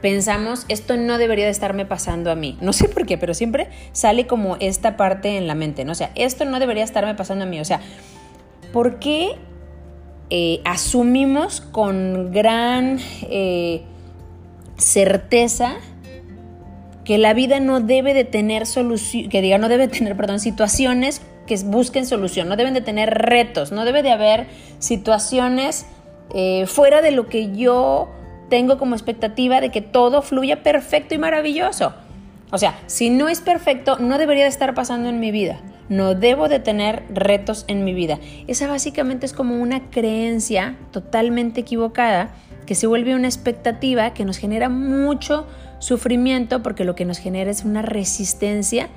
pensamos, 0.00 0.64
esto 0.68 0.96
no 0.96 1.18
debería 1.18 1.44
de 1.44 1.50
estarme 1.50 1.84
pasando 1.84 2.30
a 2.30 2.34
mí? 2.34 2.56
No 2.60 2.72
sé 2.72 2.88
por 2.88 3.04
qué, 3.04 3.18
pero 3.18 3.34
siempre 3.34 3.68
sale 3.92 4.26
como 4.26 4.56
esta 4.60 4.96
parte 4.96 5.36
en 5.36 5.46
la 5.46 5.54
mente, 5.54 5.84
¿no? 5.84 5.92
O 5.92 5.96
sea, 5.96 6.10
esto 6.14 6.44
no 6.44 6.60
debería 6.60 6.84
estarme 6.84 7.14
pasando 7.14 7.44
a 7.44 7.48
mí. 7.48 7.60
O 7.60 7.64
sea, 7.64 7.80
¿por 8.72 8.98
qué 8.98 9.32
eh, 10.30 10.60
asumimos 10.64 11.60
con 11.60 12.32
gran 12.32 12.98
eh, 13.22 13.82
certeza 14.76 15.76
que 17.04 17.16
la 17.16 17.32
vida 17.32 17.58
no 17.58 17.80
debe 17.80 18.12
de 18.12 18.24
tener 18.24 18.66
solución, 18.66 19.30
que 19.30 19.40
diga, 19.40 19.56
no 19.56 19.70
debe 19.70 19.88
tener, 19.88 20.14
perdón, 20.16 20.40
situaciones 20.40 21.22
que 21.48 21.56
busquen 21.64 22.06
solución, 22.06 22.48
no 22.48 22.54
deben 22.54 22.74
de 22.74 22.80
tener 22.80 23.10
retos, 23.10 23.72
no 23.72 23.84
debe 23.84 24.04
de 24.04 24.12
haber 24.12 24.46
situaciones 24.78 25.86
eh, 26.32 26.66
fuera 26.66 27.02
de 27.02 27.10
lo 27.10 27.26
que 27.26 27.56
yo 27.56 28.08
tengo 28.48 28.78
como 28.78 28.94
expectativa 28.94 29.60
de 29.60 29.70
que 29.70 29.80
todo 29.80 30.22
fluya 30.22 30.62
perfecto 30.62 31.16
y 31.16 31.18
maravilloso. 31.18 31.94
O 32.52 32.58
sea, 32.58 32.78
si 32.86 33.10
no 33.10 33.28
es 33.28 33.40
perfecto, 33.40 33.98
no 33.98 34.16
debería 34.18 34.44
de 34.44 34.50
estar 34.50 34.74
pasando 34.74 35.08
en 35.08 35.18
mi 35.18 35.32
vida 35.32 35.60
no 35.88 36.14
debo 36.14 36.48
de 36.48 36.60
tener 36.60 37.02
retos 37.10 37.64
en 37.68 37.84
mi 37.84 37.94
vida. 37.94 38.18
Esa 38.46 38.68
básicamente 38.68 39.26
es 39.26 39.32
como 39.32 39.56
una 39.56 39.90
creencia 39.90 40.76
totalmente 40.92 41.60
equivocada 41.60 42.30
que 42.66 42.74
se 42.74 42.86
vuelve 42.86 43.14
una 43.14 43.28
expectativa 43.28 44.12
que 44.12 44.24
nos 44.24 44.36
genera 44.36 44.68
mucho 44.68 45.46
sufrimiento 45.78 46.62
porque 46.62 46.84
lo 46.84 46.94
que 46.94 47.04
nos 47.04 47.18
genera 47.18 47.50
es 47.50 47.64
una 47.64 47.82
resistencia 47.82 48.88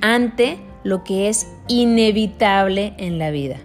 ante 0.00 0.58
lo 0.84 1.04
que 1.04 1.28
es 1.28 1.48
inevitable 1.68 2.94
en 2.98 3.18
la 3.18 3.30
vida. 3.30 3.56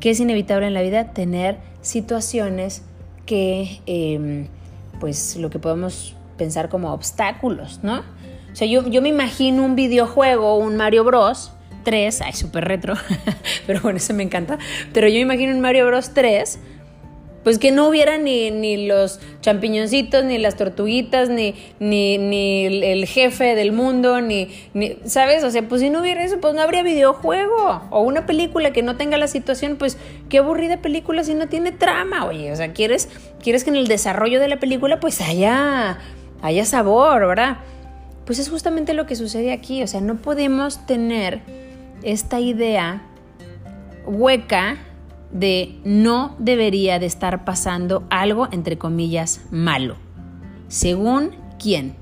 ¿Qué 0.00 0.10
es 0.10 0.20
inevitable 0.20 0.66
en 0.66 0.74
la 0.74 0.82
vida? 0.82 1.12
Tener 1.12 1.58
situaciones 1.80 2.82
que, 3.26 3.80
em, 3.86 4.48
pues, 5.00 5.36
lo 5.36 5.50
que 5.50 5.58
podemos 5.58 6.16
pensar 6.36 6.68
como 6.68 6.92
obstáculos, 6.92 7.80
¿no? 7.82 8.00
O 8.52 8.56
sea, 8.56 8.66
yo, 8.66 8.82
me 8.82 9.08
imagino 9.08 9.64
un 9.64 9.76
videojuego, 9.76 10.56
un 10.56 10.76
Mario 10.76 11.04
Bros. 11.04 11.52
3, 11.84 12.20
ay, 12.20 12.32
súper 12.32 12.64
retro, 12.64 12.94
pero 13.66 13.80
bueno, 13.80 13.96
eso 13.96 14.14
me 14.14 14.22
encanta. 14.22 14.58
Pero 14.92 15.08
yo 15.08 15.14
me 15.14 15.20
imagino 15.20 15.52
un 15.52 15.60
Mario 15.60 15.86
Bros. 15.86 16.14
3, 16.14 16.58
pues 17.44 17.58
que 17.58 17.72
no 17.72 17.88
hubiera 17.88 18.18
ni, 18.18 18.50
ni 18.50 18.86
los 18.86 19.20
champiñoncitos, 19.40 20.24
ni 20.24 20.38
las 20.38 20.56
tortuguitas, 20.56 21.28
ni, 21.28 21.54
ni, 21.80 22.66
el 22.84 23.06
jefe 23.06 23.54
del 23.54 23.72
mundo, 23.72 24.20
ni, 24.20 24.48
ni, 24.74 24.96
¿sabes? 25.04 25.42
O 25.42 25.50
sea, 25.50 25.62
pues 25.68 25.80
si 25.80 25.90
no 25.90 26.00
hubiera 26.00 26.22
eso, 26.24 26.40
pues 26.40 26.54
no 26.54 26.62
habría 26.62 26.82
videojuego. 26.82 27.82
O 27.90 28.02
una 28.02 28.26
película 28.26 28.72
que 28.72 28.82
no 28.82 28.96
tenga 28.96 29.16
la 29.18 29.26
situación, 29.26 29.76
pues 29.76 29.98
qué 30.28 30.38
aburrida 30.38 30.78
película 30.78 31.24
si 31.24 31.34
no 31.34 31.48
tiene 31.48 31.72
trama, 31.72 32.26
oye. 32.26 32.52
O 32.52 32.56
sea, 32.56 32.72
quieres, 32.72 33.08
quieres 33.42 33.64
que 33.64 33.70
en 33.70 33.76
el 33.76 33.88
desarrollo 33.88 34.38
de 34.38 34.48
la 34.48 34.60
película, 34.60 35.00
pues 35.00 35.20
haya, 35.20 35.98
haya 36.42 36.64
sabor, 36.64 37.26
¿verdad? 37.26 37.58
Pues 38.24 38.38
es 38.38 38.48
justamente 38.48 38.94
lo 38.94 39.06
que 39.06 39.16
sucede 39.16 39.52
aquí, 39.52 39.82
o 39.82 39.86
sea, 39.88 40.00
no 40.00 40.16
podemos 40.16 40.86
tener 40.86 41.40
esta 42.04 42.38
idea 42.38 43.02
hueca 44.06 44.76
de 45.32 45.80
no 45.84 46.36
debería 46.38 46.98
de 46.98 47.06
estar 47.06 47.44
pasando 47.44 48.04
algo, 48.10 48.48
entre 48.52 48.78
comillas, 48.78 49.40
malo. 49.50 49.96
¿Según 50.68 51.30
quién? 51.58 51.94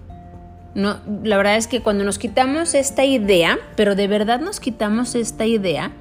No, 0.74 0.98
la 1.24 1.36
verdad 1.36 1.56
es 1.56 1.66
que 1.66 1.82
cuando 1.82 2.04
nos 2.04 2.18
quitamos 2.18 2.74
esta 2.74 3.04
idea, 3.04 3.58
pero 3.76 3.94
de 3.94 4.06
verdad 4.06 4.40
nos 4.40 4.60
quitamos 4.60 5.14
esta 5.14 5.46
idea, 5.46 5.92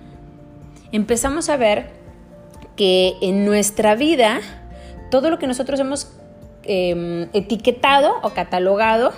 empezamos 0.91 1.49
a 1.49 1.57
ver 1.57 1.91
que 2.75 3.15
en 3.21 3.45
nuestra 3.45 3.95
vida 3.95 4.39
todo 5.09 5.29
lo 5.29 5.39
que 5.39 5.47
nosotros 5.47 5.79
hemos 5.79 6.11
em, 6.63 7.29
etiquetado 7.33 8.13
o 8.21 8.29
catalogado 8.29 9.11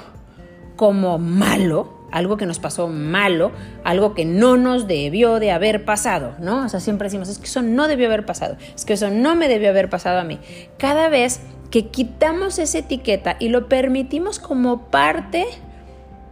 como 0.76 1.17
malo, 1.17 2.00
algo 2.12 2.38
que 2.38 2.45
nos 2.45 2.60
pasó 2.60 2.88
malo, 2.88 3.52
algo 3.84 4.13
que 4.13 4.26
no 4.26 4.58
nos 4.58 4.88
debió 4.88 5.39
de 5.39 5.52
haber 5.52 5.86
pasado, 5.86 6.36
¿no? 6.39 6.65
O 6.65 6.69
sea, 6.69 6.80
siempre 6.80 7.08
decimos, 7.08 7.30
es 7.30 7.39
que 7.39 7.45
eso 7.45 7.62
no 7.62 7.88
debió 7.88 8.08
haber 8.08 8.26
pasado, 8.26 8.58
es 8.76 8.86
que 8.86 8.93
eso 8.93 9.10
no 9.10 9.36
me 9.36 9.47
debió 9.47 9.69
haber 9.69 9.89
pasado 9.89 10.19
a 10.19 10.24
mí. 10.24 10.39
Cada 10.78 11.10
vez 11.10 11.41
que 11.71 11.88
quitamos 11.88 12.60
esa 12.60 12.80
etiqueta 12.80 13.38
y 13.39 13.50
lo 13.50 13.69
permitimos 13.69 14.39
como 14.39 14.89
parte 14.89 15.45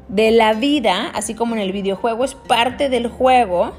de 0.10 0.32
la 0.32 0.54
vida, 0.54 1.10
así 1.14 1.34
como 1.34 1.56
en 1.56 1.62
el 1.62 1.72
videojuego 1.72 2.26
es 2.26 2.36
parte 2.36 2.90
del 2.90 3.08
juego, 3.08 3.72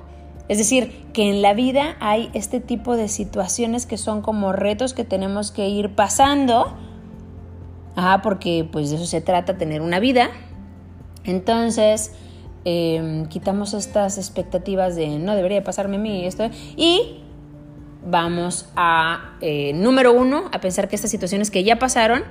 es 0.48 0.58
decir, 0.58 1.06
que 1.12 1.30
en 1.30 1.42
la 1.42 1.54
vida 1.54 1.96
hay 2.00 2.30
este 2.32 2.58
tipo 2.58 2.96
de 2.96 3.08
situaciones 3.08 3.86
que 3.86 3.98
son 3.98 4.22
como 4.22 4.52
retos 4.52 4.94
que 4.94 5.04
tenemos 5.04 5.52
que 5.52 5.68
ir 5.68 5.94
pasando, 5.94 6.74
ah, 7.94 8.20
porque 8.22 8.66
pues 8.70 8.90
de 8.90 8.96
eso 8.96 9.06
se 9.06 9.20
trata, 9.20 9.58
tener 9.58 9.80
una 9.80 10.00
vida. 10.00 10.30
Entonces, 11.24 12.12
em, 12.64 13.26
quitamos 13.26 13.74
estas 13.74 14.18
expectativas 14.18 14.96
de 14.96 15.18
no 15.18 15.34
debería 15.34 15.62
pasarme 15.64 15.96
a 15.96 16.00
mí 16.00 16.26
esto 16.26 16.50
y 16.76 17.20
vamos 18.04 18.68
a, 18.76 19.36
eh, 19.40 19.72
número 19.74 20.12
uno, 20.12 20.48
a 20.52 20.60
pensar 20.60 20.88
que 20.88 20.96
estas 20.96 21.10
situaciones 21.10 21.50
que 21.50 21.64
ya 21.64 21.78
pasaron 21.78 22.22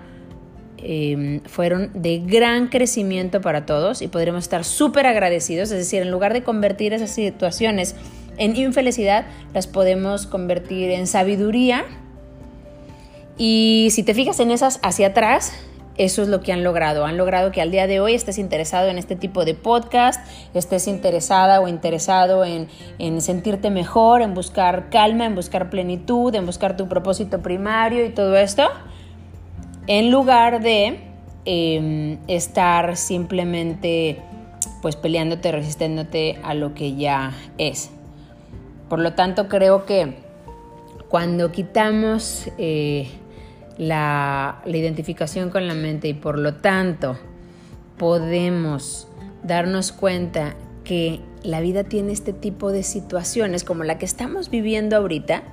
em, 0.82 1.42
fueron 1.42 1.92
de 1.94 2.20
gran 2.20 2.68
crecimiento 2.68 3.42
para 3.42 3.66
todos 3.66 4.02
y 4.02 4.08
podremos 4.08 4.44
estar 4.44 4.64
súper 4.64 5.08
agradecidos, 5.08 5.72
es 5.72 5.78
decir, 5.78 6.02
en 6.02 6.10
lugar 6.10 6.32
de 6.32 6.42
convertir 6.42 6.94
esas 6.94 7.12
situaciones 7.12 7.96
en 8.38 8.56
infelicidad, 8.56 9.26
las 9.54 9.68
podemos 9.68 10.26
convertir 10.26 10.90
en 10.92 11.06
sabiduría. 11.06 11.86
Y 13.38 13.90
si 13.92 14.04
te 14.04 14.14
fijas 14.14 14.40
en 14.40 14.52
esas 14.52 14.80
hacia 14.82 15.08
atrás, 15.08 15.54
eso 16.00 16.24
es 16.24 16.30
lo 16.30 16.40
que 16.40 16.54
han 16.54 16.64
logrado. 16.64 17.06
Han 17.06 17.18
logrado 17.18 17.52
que 17.52 17.62
al 17.62 17.72
día 17.72 17.86
de 17.86 18.00
hoy 18.00 18.14
estés 18.14 18.38
interesado 18.38 18.88
en 18.88 18.98
este 18.98 19.18
tipo 19.18 19.44
de 19.44 19.54
podcast, 19.54 20.26
estés 20.54 20.88
interesada 20.88 21.60
o 21.60 21.68
interesado 21.68 22.46
en, 22.46 22.70
sentirte 23.22 23.70
mejor, 23.70 24.22
en 24.22 24.34
buscar 24.34 24.90
calma, 24.90 25.26
en 25.26 25.36
buscar 25.36 25.70
plenitud, 25.70 26.34
en 26.34 26.46
buscar 26.46 26.78
tu 26.78 26.88
propósito 26.88 27.42
primario 27.42 28.06
y 28.06 28.10
todo 28.12 28.38
esto, 28.38 28.64
en 29.88 30.10
lugar 30.10 30.62
de 30.62 31.02
em, 31.44 32.18
estar 32.30 32.96
simplemente 32.96 34.22
pues 34.82 34.96
peleándote, 34.96 35.52
resistiéndote 35.52 36.40
a 36.44 36.54
lo 36.54 36.74
que 36.74 36.96
ya 36.96 37.34
es. 37.58 37.92
Por 38.88 39.00
lo 39.00 39.16
tanto, 39.16 39.50
creo 39.50 39.86
que 39.86 40.16
cuando 41.10 41.52
quitamos 41.52 42.50
eh, 42.58 43.10
la, 43.80 44.62
identificación 44.66 45.50
con 45.50 45.68
la 45.68 45.74
mente 45.74 46.10
y 46.10 46.14
por 46.14 46.38
lo 46.38 46.56
tanto 46.56 47.18
podemos 47.98 49.08
darnos 49.42 49.92
cuenta 49.92 50.56
que 50.84 51.22
la 51.44 51.62
vida 51.62 51.86
tiene 51.86 52.12
este 52.12 52.34
tipo 52.34 52.72
de 52.72 52.84
situaciones 52.84 53.64
como 53.64 53.84
la 53.86 53.98
que 53.98 54.06
estamos 54.06 54.50
viviendo 54.50 54.98
ahorita. 54.98 55.44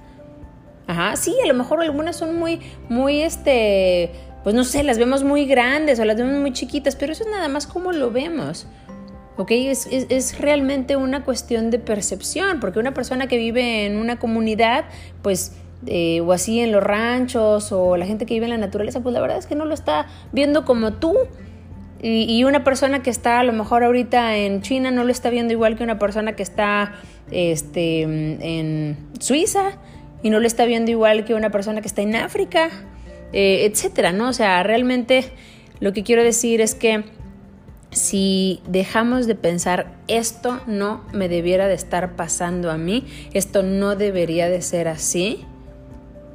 Ajá, 0.88 1.16
sí, 1.16 1.34
a 1.42 1.46
lo 1.46 1.54
mejor 1.54 1.80
algunas 1.80 2.16
son 2.16 2.36
muy, 2.36 2.60
muy, 2.88 3.22
este, 3.22 4.10
pues 4.42 4.54
no 4.54 4.64
sé, 4.64 4.82
las 4.82 4.98
vemos 4.98 5.22
muy 5.22 5.46
grandes 5.46 5.98
o 6.00 6.04
las 6.04 6.16
vemos 6.16 6.40
muy 6.40 6.52
chiquitas, 6.52 6.96
pero 6.96 7.12
eso 7.12 7.24
es 7.24 7.30
nada 7.30 7.48
más 7.48 7.66
como 7.66 7.92
lo 7.92 8.10
vemos. 8.10 8.66
¿ok? 9.36 9.50
Es, 9.52 9.86
es, 9.90 10.38
realmente 10.38 10.96
una 10.96 11.24
cuestión 11.24 11.70
de 11.70 11.78
percepción, 11.78 12.58
porque 12.58 12.78
una 12.78 12.94
persona 12.94 13.28
que 13.28 13.38
vive 13.38 13.86
en 13.86 13.98
una 13.98 14.18
comunidad, 14.18 14.86
pues 15.22 15.52
eh, 15.86 16.20
o 16.20 16.32
así 16.32 16.60
en 16.60 16.72
los 16.72 16.82
ranchos 16.82 17.70
o 17.72 17.96
la 17.96 18.06
gente 18.06 18.26
que 18.26 18.34
vive 18.34 18.46
en 18.46 18.50
la 18.50 18.58
naturaleza, 18.58 19.00
pues 19.00 19.12
la 19.12 19.20
verdad 19.20 19.38
es 19.38 19.46
que 19.46 19.54
no 19.54 19.64
lo 19.64 19.74
está 19.74 20.06
viendo 20.32 20.64
como 20.64 20.94
tú. 20.94 21.14
Y, 22.02 22.44
una 22.44 22.62
persona 22.62 23.02
que 23.02 23.10
está 23.10 23.40
a 23.40 23.42
lo 23.42 23.52
mejor 23.52 23.82
ahorita 23.82 24.36
en 24.36 24.60
China 24.60 24.90
no 24.90 25.02
lo 25.02 25.10
está 25.10 25.30
viendo 25.30 25.54
igual 25.54 25.76
que 25.76 25.82
una 25.82 25.98
persona 25.98 26.36
que 26.36 26.42
está 26.42 26.92
este, 27.30 28.02
en 28.02 28.96
Suiza 29.18 29.78
y 30.22 30.30
no 30.30 30.38
lo 30.38 30.46
está 30.46 30.66
viendo 30.66 30.90
igual 30.90 31.24
que 31.24 31.34
una 31.34 31.50
persona 31.50 31.80
que 31.80 31.88
está 31.88 32.02
en 32.02 32.14
África, 32.14 32.68
eh, 33.32 33.64
etcétera, 33.64 34.12
¿no? 34.12 34.28
O 34.28 34.32
sea, 34.34 34.62
realmente 34.62 35.24
lo 35.80 35.92
que 35.92 36.02
quiero 36.02 36.22
decir 36.22 36.60
es 36.60 36.74
que 36.74 37.04
si 37.90 38.60
dejamos 38.68 39.26
de 39.26 39.34
pensar 39.34 39.94
esto 40.06 40.60
no 40.66 41.02
me 41.12 41.28
debiera 41.28 41.66
de 41.66 41.74
estar 41.74 42.14
pasando 42.14 42.70
a 42.70 42.76
mí, 42.76 43.06
esto 43.32 43.62
no 43.62 43.96
debería 43.96 44.48
de 44.48 44.62
ser 44.62 44.86
así, 44.86 45.44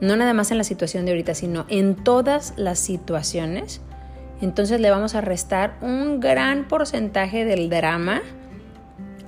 no 0.02 0.16
nada 0.18 0.34
más 0.34 0.52
en 0.52 0.58
la 0.58 0.64
situación 0.64 1.06
de 1.06 1.12
ahorita, 1.12 1.34
sino 1.36 1.66
en 1.70 1.96
todas 1.96 2.54
las 2.58 2.80
situaciones, 2.80 3.80
entonces 4.42 4.82
le 4.82 4.90
vamos 4.90 5.16
a 5.16 5.22
restar 5.22 5.78
un 5.82 6.20
gran 6.20 6.68
porcentaje 6.68 7.46
del 7.46 7.70
drama 7.70 8.22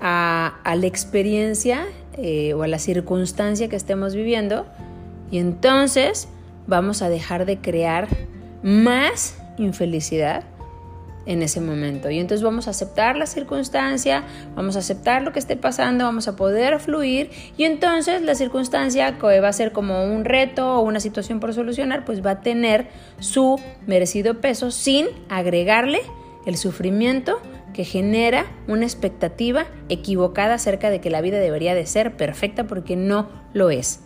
a, 0.02 0.76
la 0.76 0.88
experiencia 0.88 1.86
eh, 2.18 2.54
o 2.54 2.64
a 2.64 2.68
la 2.68 2.80
circunstancia 2.80 3.70
que 3.70 3.76
estemos 3.76 4.16
viviendo 4.16 4.66
y 5.32 5.38
entonces 5.38 6.28
vamos 6.68 7.02
a 7.02 7.10
dejar 7.10 7.46
de 7.46 7.60
crear 7.60 8.08
más 8.64 9.38
infelicidad 9.58 10.44
en 11.26 11.42
ese 11.42 11.62
momento. 11.62 12.10
Y 12.10 12.20
entonces 12.20 12.44
vamos 12.44 12.68
a 12.68 12.72
aceptar 12.72 13.16
la 13.16 13.26
circunstancia, 13.26 14.24
vamos 14.56 14.76
a 14.76 14.80
aceptar 14.80 15.22
lo 15.22 15.32
que 15.32 15.40
esté 15.40 15.56
pasando, 15.56 16.06
vamos 16.06 16.28
a 16.28 16.36
poder 16.36 16.80
fluir 16.80 17.32
y 17.58 17.64
entonces 17.64 18.22
la 18.22 18.36
circunstancia 18.36 19.18
que 19.18 19.40
va 19.40 19.48
a 19.48 19.54
ser 19.54 19.72
como 19.72 20.04
un 20.04 20.26
reto 20.26 20.76
o 20.76 20.82
una 20.82 21.00
situación 21.00 21.40
por 21.40 21.54
solucionar, 21.54 22.06
pues 22.06 22.26
va 22.26 22.32
a 22.32 22.42
tener 22.42 22.88
su 23.20 23.60
merecido 23.88 24.42
peso 24.42 24.72
sin 24.72 25.08
agregarle 25.30 26.02
el 26.46 26.58
sufrimiento 26.58 27.40
que 27.74 27.86
genera 27.86 28.46
una 28.68 28.84
expectativa 28.84 29.66
equivocada 29.90 30.56
acerca 30.56 30.90
de 30.90 31.02
que 31.02 31.10
la 31.10 31.22
vida 31.22 31.40
debería 31.40 31.74
de 31.74 31.86
ser 31.86 32.16
perfecta 32.16 32.66
porque 32.66 32.96
no 32.96 33.30
lo 33.54 33.70
es. 33.72 34.02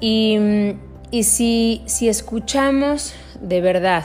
Y, 0.00 0.74
y 1.10 1.22
si, 1.22 1.82
si 1.86 2.08
escuchamos 2.08 3.14
de 3.40 3.60
verdad 3.60 4.04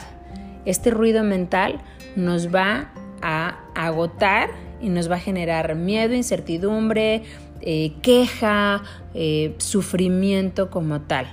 este 0.70 0.90
ruido 0.90 1.22
mental 1.22 1.80
nos 2.16 2.54
va 2.54 2.92
a 3.22 3.60
agotar 3.74 4.50
y 4.80 4.88
nos 4.88 5.10
va 5.10 5.16
a 5.16 5.20
generar 5.20 5.74
miedo, 5.74 6.14
incertidumbre, 6.14 7.22
eh, 7.60 7.92
queja, 8.02 8.82
eh, 9.14 9.54
sufrimiento 9.58 10.70
como 10.70 11.02
tal. 11.02 11.26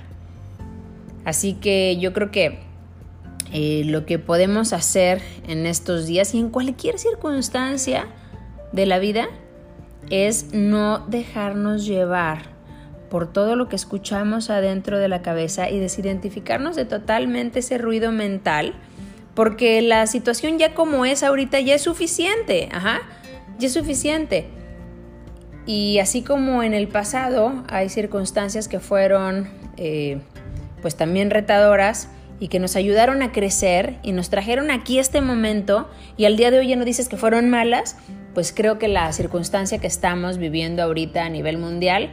Así 1.24 1.54
que 1.54 1.96
yo 1.98 2.12
creo 2.12 2.30
que 2.30 2.58
eh, 3.52 3.82
lo 3.86 4.04
que 4.04 4.18
podemos 4.18 4.72
hacer 4.72 5.22
en 5.46 5.66
estos 5.66 6.06
días 6.06 6.34
y 6.34 6.38
en 6.38 6.50
cualquier 6.50 6.98
circunstancia 6.98 8.06
de 8.72 8.84
la 8.84 8.98
vida 8.98 9.28
es 10.10 10.52
no 10.52 11.06
dejarnos 11.08 11.86
llevar 11.86 12.58
por 13.08 13.32
todo 13.32 13.56
lo 13.56 13.68
que 13.68 13.76
escuchamos 13.76 14.50
adentro 14.50 14.98
de 14.98 15.08
la 15.08 15.22
cabeza 15.22 15.70
y 15.70 15.78
desidentificarnos 15.78 16.76
de 16.76 16.84
totalmente 16.84 17.60
ese 17.60 17.78
ruido 17.78 18.12
mental 18.12 18.74
porque 19.38 19.82
la 19.82 20.08
situación 20.08 20.58
ya 20.58 20.74
como 20.74 21.04
es 21.04 21.22
ahorita 21.22 21.60
ya 21.60 21.76
es 21.76 21.82
suficiente, 21.82 22.68
ajá, 22.72 23.02
ya 23.60 23.68
es 23.68 23.72
suficiente. 23.72 24.48
Y 25.64 26.00
así 26.00 26.22
como 26.22 26.64
en 26.64 26.74
el 26.74 26.88
pasado 26.88 27.62
hay 27.68 27.88
circunstancias 27.88 28.66
que 28.66 28.80
fueron 28.80 29.48
eh, 29.76 30.18
pues 30.82 30.96
también 30.96 31.30
retadoras 31.30 32.08
y 32.40 32.48
que 32.48 32.58
nos 32.58 32.74
ayudaron 32.74 33.22
a 33.22 33.30
crecer 33.30 33.98
y 34.02 34.10
nos 34.10 34.28
trajeron 34.28 34.72
aquí 34.72 34.98
este 34.98 35.20
momento 35.20 35.88
y 36.16 36.24
al 36.24 36.36
día 36.36 36.50
de 36.50 36.58
hoy 36.58 36.66
ya 36.66 36.74
no 36.74 36.84
dices 36.84 37.08
que 37.08 37.16
fueron 37.16 37.48
malas, 37.48 37.96
pues 38.34 38.52
creo 38.52 38.80
que 38.80 38.88
la 38.88 39.12
circunstancia 39.12 39.78
que 39.78 39.86
estamos 39.86 40.38
viviendo 40.38 40.82
ahorita 40.82 41.24
a 41.24 41.28
nivel 41.28 41.58
mundial 41.58 42.10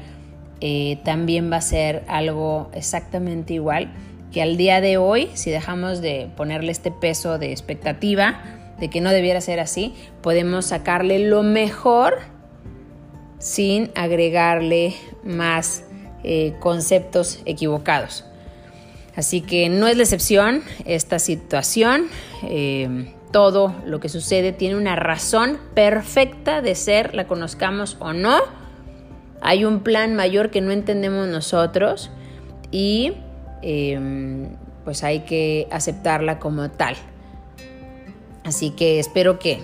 eh, 0.61 0.99
también 1.03 1.51
va 1.51 1.57
a 1.57 1.61
ser 1.61 2.03
algo 2.07 2.69
exactamente 2.75 3.55
igual 3.55 3.91
que 4.35 4.41
al 4.41 4.57
día 4.57 4.81
de 4.81 4.97
hoy, 4.97 5.29
si 5.33 5.49
dejamos 5.49 6.01
de 6.01 6.29
ponerle 6.35 6.73
este 6.73 6.91
peso 6.91 7.39
de 7.39 7.53
expectativa, 7.53 8.41
de 8.81 8.89
que 8.89 8.99
no 8.99 9.11
debiera 9.11 9.39
ser 9.39 9.61
así, 9.61 9.93
podemos 10.21 10.65
sacarle 10.65 11.19
lo 11.19 11.41
mejor 11.41 12.17
sin 13.39 13.91
agregarle 13.95 14.93
más 15.23 15.85
eh, 16.25 16.53
conceptos 16.59 17.39
equivocados. 17.45 18.25
Así 19.15 19.39
que 19.39 19.69
no 19.69 19.87
es 19.87 19.95
la 19.95 20.03
excepción 20.03 20.63
esta 20.83 21.17
situación. 21.17 22.07
Eh, 22.43 23.13
todo 23.31 23.73
lo 23.85 24.01
que 24.01 24.09
sucede 24.09 24.51
tiene 24.51 24.75
una 24.75 24.97
razón 24.97 25.59
perfecta 25.75 26.61
de 26.61 26.75
ser, 26.75 27.15
la 27.15 27.25
conozcamos 27.25 27.95
o 28.01 28.11
no. 28.11 28.41
Hay 29.39 29.63
un 29.63 29.79
plan 29.79 30.13
mayor 30.13 30.51
que 30.51 30.59
no 30.59 30.71
entendemos 30.71 31.25
nosotros 31.29 32.11
y 32.69 33.13
Em, 33.67 34.49
pues 34.83 35.03
hay 35.03 35.21
que 35.21 35.67
aceptarla 35.71 36.37
como 36.37 36.69
tal. 36.69 36.95
Así 38.43 38.69
que 38.69 38.99
espero 38.99 39.39
que, 39.39 39.59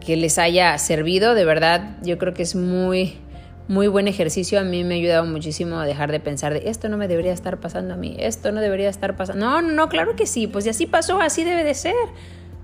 que 0.00 0.16
les 0.16 0.38
haya 0.38 0.78
servido, 0.78 1.34
de 1.34 1.44
verdad 1.44 1.98
yo 2.02 2.16
creo 2.16 2.32
que 2.32 2.42
es 2.42 2.54
muy, 2.54 3.18
muy 3.68 3.88
buen 3.88 4.08
ejercicio. 4.08 4.58
A 4.58 4.62
mí 4.62 4.84
me 4.84 4.94
ha 4.94 4.96
ayudado 4.96 5.26
muchísimo 5.26 5.76
a 5.76 5.84
dejar 5.84 6.10
de 6.12 6.18
pensar 6.18 6.54
de 6.54 6.70
esto 6.70 6.88
no 6.88 6.96
me 6.96 7.08
debería 7.08 7.34
estar 7.34 7.60
pasando 7.60 7.92
a 7.92 7.98
mí, 7.98 8.16
esto 8.18 8.52
no 8.52 8.62
debería 8.62 8.88
estar 8.88 9.16
pasando. 9.16 9.44
No, 9.44 9.60
no, 9.60 9.90
claro 9.90 10.16
que 10.16 10.24
sí, 10.24 10.46
pues 10.46 10.64
si 10.64 10.70
así 10.70 10.86
pasó, 10.86 11.20
así 11.20 11.44
debe 11.44 11.62
de 11.62 11.74
ser. 11.74 11.94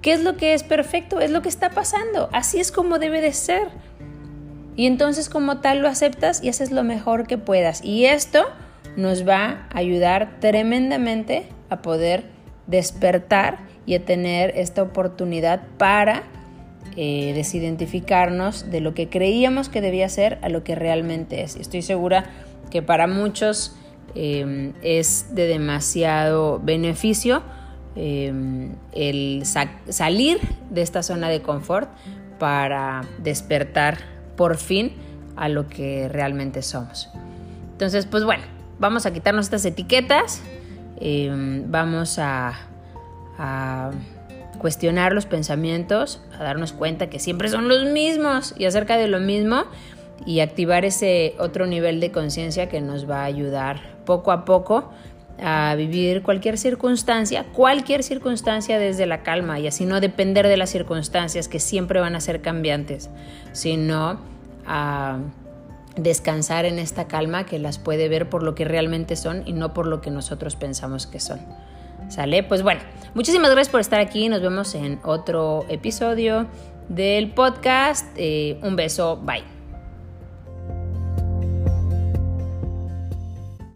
¿Qué 0.00 0.14
es 0.14 0.24
lo 0.24 0.38
que 0.38 0.54
es 0.54 0.62
perfecto? 0.62 1.20
Es 1.20 1.30
lo 1.30 1.42
que 1.42 1.50
está 1.50 1.68
pasando. 1.68 2.30
Así 2.32 2.60
es 2.60 2.72
como 2.72 2.98
debe 2.98 3.20
de 3.20 3.34
ser. 3.34 3.68
Y 4.74 4.86
entonces 4.86 5.28
como 5.28 5.58
tal 5.58 5.80
lo 5.80 5.88
aceptas 5.88 6.42
y 6.42 6.48
haces 6.48 6.70
lo 6.70 6.82
mejor 6.82 7.26
que 7.26 7.36
puedas. 7.36 7.84
Y 7.84 8.06
esto 8.06 8.46
nos 8.96 9.26
va 9.26 9.66
a 9.70 9.78
ayudar 9.78 10.38
tremendamente 10.40 11.46
a 11.70 11.82
poder 11.82 12.24
despertar 12.66 13.58
y 13.86 13.94
a 13.94 14.04
tener 14.04 14.52
esta 14.56 14.82
oportunidad 14.82 15.62
para 15.78 16.24
eh, 16.96 17.32
desidentificarnos 17.34 18.70
de 18.70 18.80
lo 18.80 18.94
que 18.94 19.08
creíamos 19.08 19.68
que 19.68 19.80
debía 19.80 20.08
ser 20.08 20.38
a 20.42 20.48
lo 20.48 20.62
que 20.62 20.74
realmente 20.74 21.42
es. 21.42 21.56
Estoy 21.56 21.82
segura 21.82 22.24
que 22.70 22.82
para 22.82 23.06
muchos 23.06 23.76
eh, 24.14 24.72
es 24.82 25.34
de 25.34 25.46
demasiado 25.46 26.60
beneficio 26.60 27.42
eh, 27.96 28.32
el 28.92 29.42
salir 29.44 30.38
de 30.70 30.82
esta 30.82 31.02
zona 31.02 31.28
de 31.28 31.42
confort 31.42 31.90
para 32.38 33.02
despertar 33.22 33.98
por 34.36 34.56
fin 34.56 34.92
a 35.36 35.48
lo 35.48 35.68
que 35.68 36.08
realmente 36.08 36.62
somos. 36.62 37.08
Entonces, 37.72 38.06
pues 38.06 38.24
bueno, 38.24 38.42
vamos 38.82 39.06
a 39.06 39.12
quitarnos 39.12 39.46
estas 39.46 39.64
etiquetas, 39.64 40.42
vamos 41.68 42.18
a 42.18 42.52
cuestionar 44.58 45.12
los 45.12 45.24
pensamientos, 45.24 46.20
a 46.38 46.42
darnos 46.42 46.72
cuenta 46.72 47.08
que 47.08 47.18
siempre 47.18 47.48
son 47.48 47.68
los 47.68 47.84
mismos 47.84 48.54
y 48.58 48.66
acerca 48.66 48.96
de 48.96 49.06
lo 49.06 49.20
mismo 49.20 49.64
y 50.26 50.40
activar 50.40 50.84
ese 50.84 51.34
otro 51.38 51.66
nivel 51.66 52.00
de 52.00 52.10
conciencia 52.10 52.68
que 52.68 52.80
nos 52.80 53.08
va 53.08 53.22
a 53.22 53.24
ayudar 53.24 53.80
poco 54.04 54.32
a 54.32 54.44
poco 54.44 54.90
a 55.40 55.74
vivir 55.76 56.22
cualquier 56.22 56.58
circunstancia, 56.58 57.44
cualquier 57.52 58.02
circunstancia 58.02 58.78
desde 58.78 59.06
la 59.06 59.22
calma 59.22 59.58
y 59.60 59.66
así 59.66 59.86
no 59.86 60.00
depender 60.00 60.46
de 60.46 60.56
las 60.56 60.70
circunstancias 60.70 61.48
que 61.48 61.58
siempre 61.58 62.00
van 62.00 62.14
a 62.14 62.20
ser 62.20 62.42
cambiantes, 62.42 63.10
sino 63.52 64.20
a 64.66 65.18
descansar 65.96 66.64
en 66.64 66.78
esta 66.78 67.06
calma 67.06 67.44
que 67.44 67.58
las 67.58 67.78
puede 67.78 68.08
ver 68.08 68.28
por 68.28 68.42
lo 68.42 68.54
que 68.54 68.64
realmente 68.64 69.16
son 69.16 69.42
y 69.46 69.52
no 69.52 69.74
por 69.74 69.86
lo 69.86 70.00
que 70.00 70.10
nosotros 70.10 70.56
pensamos 70.56 71.06
que 71.06 71.20
son. 71.20 71.40
¿Sale? 72.08 72.42
Pues 72.42 72.62
bueno, 72.62 72.80
muchísimas 73.14 73.50
gracias 73.50 73.70
por 73.70 73.80
estar 73.80 74.00
aquí. 74.00 74.28
Nos 74.28 74.42
vemos 74.42 74.74
en 74.74 75.00
otro 75.02 75.64
episodio 75.68 76.46
del 76.88 77.30
podcast. 77.30 78.06
Eh, 78.16 78.58
un 78.62 78.76
beso, 78.76 79.16
bye. 79.16 79.61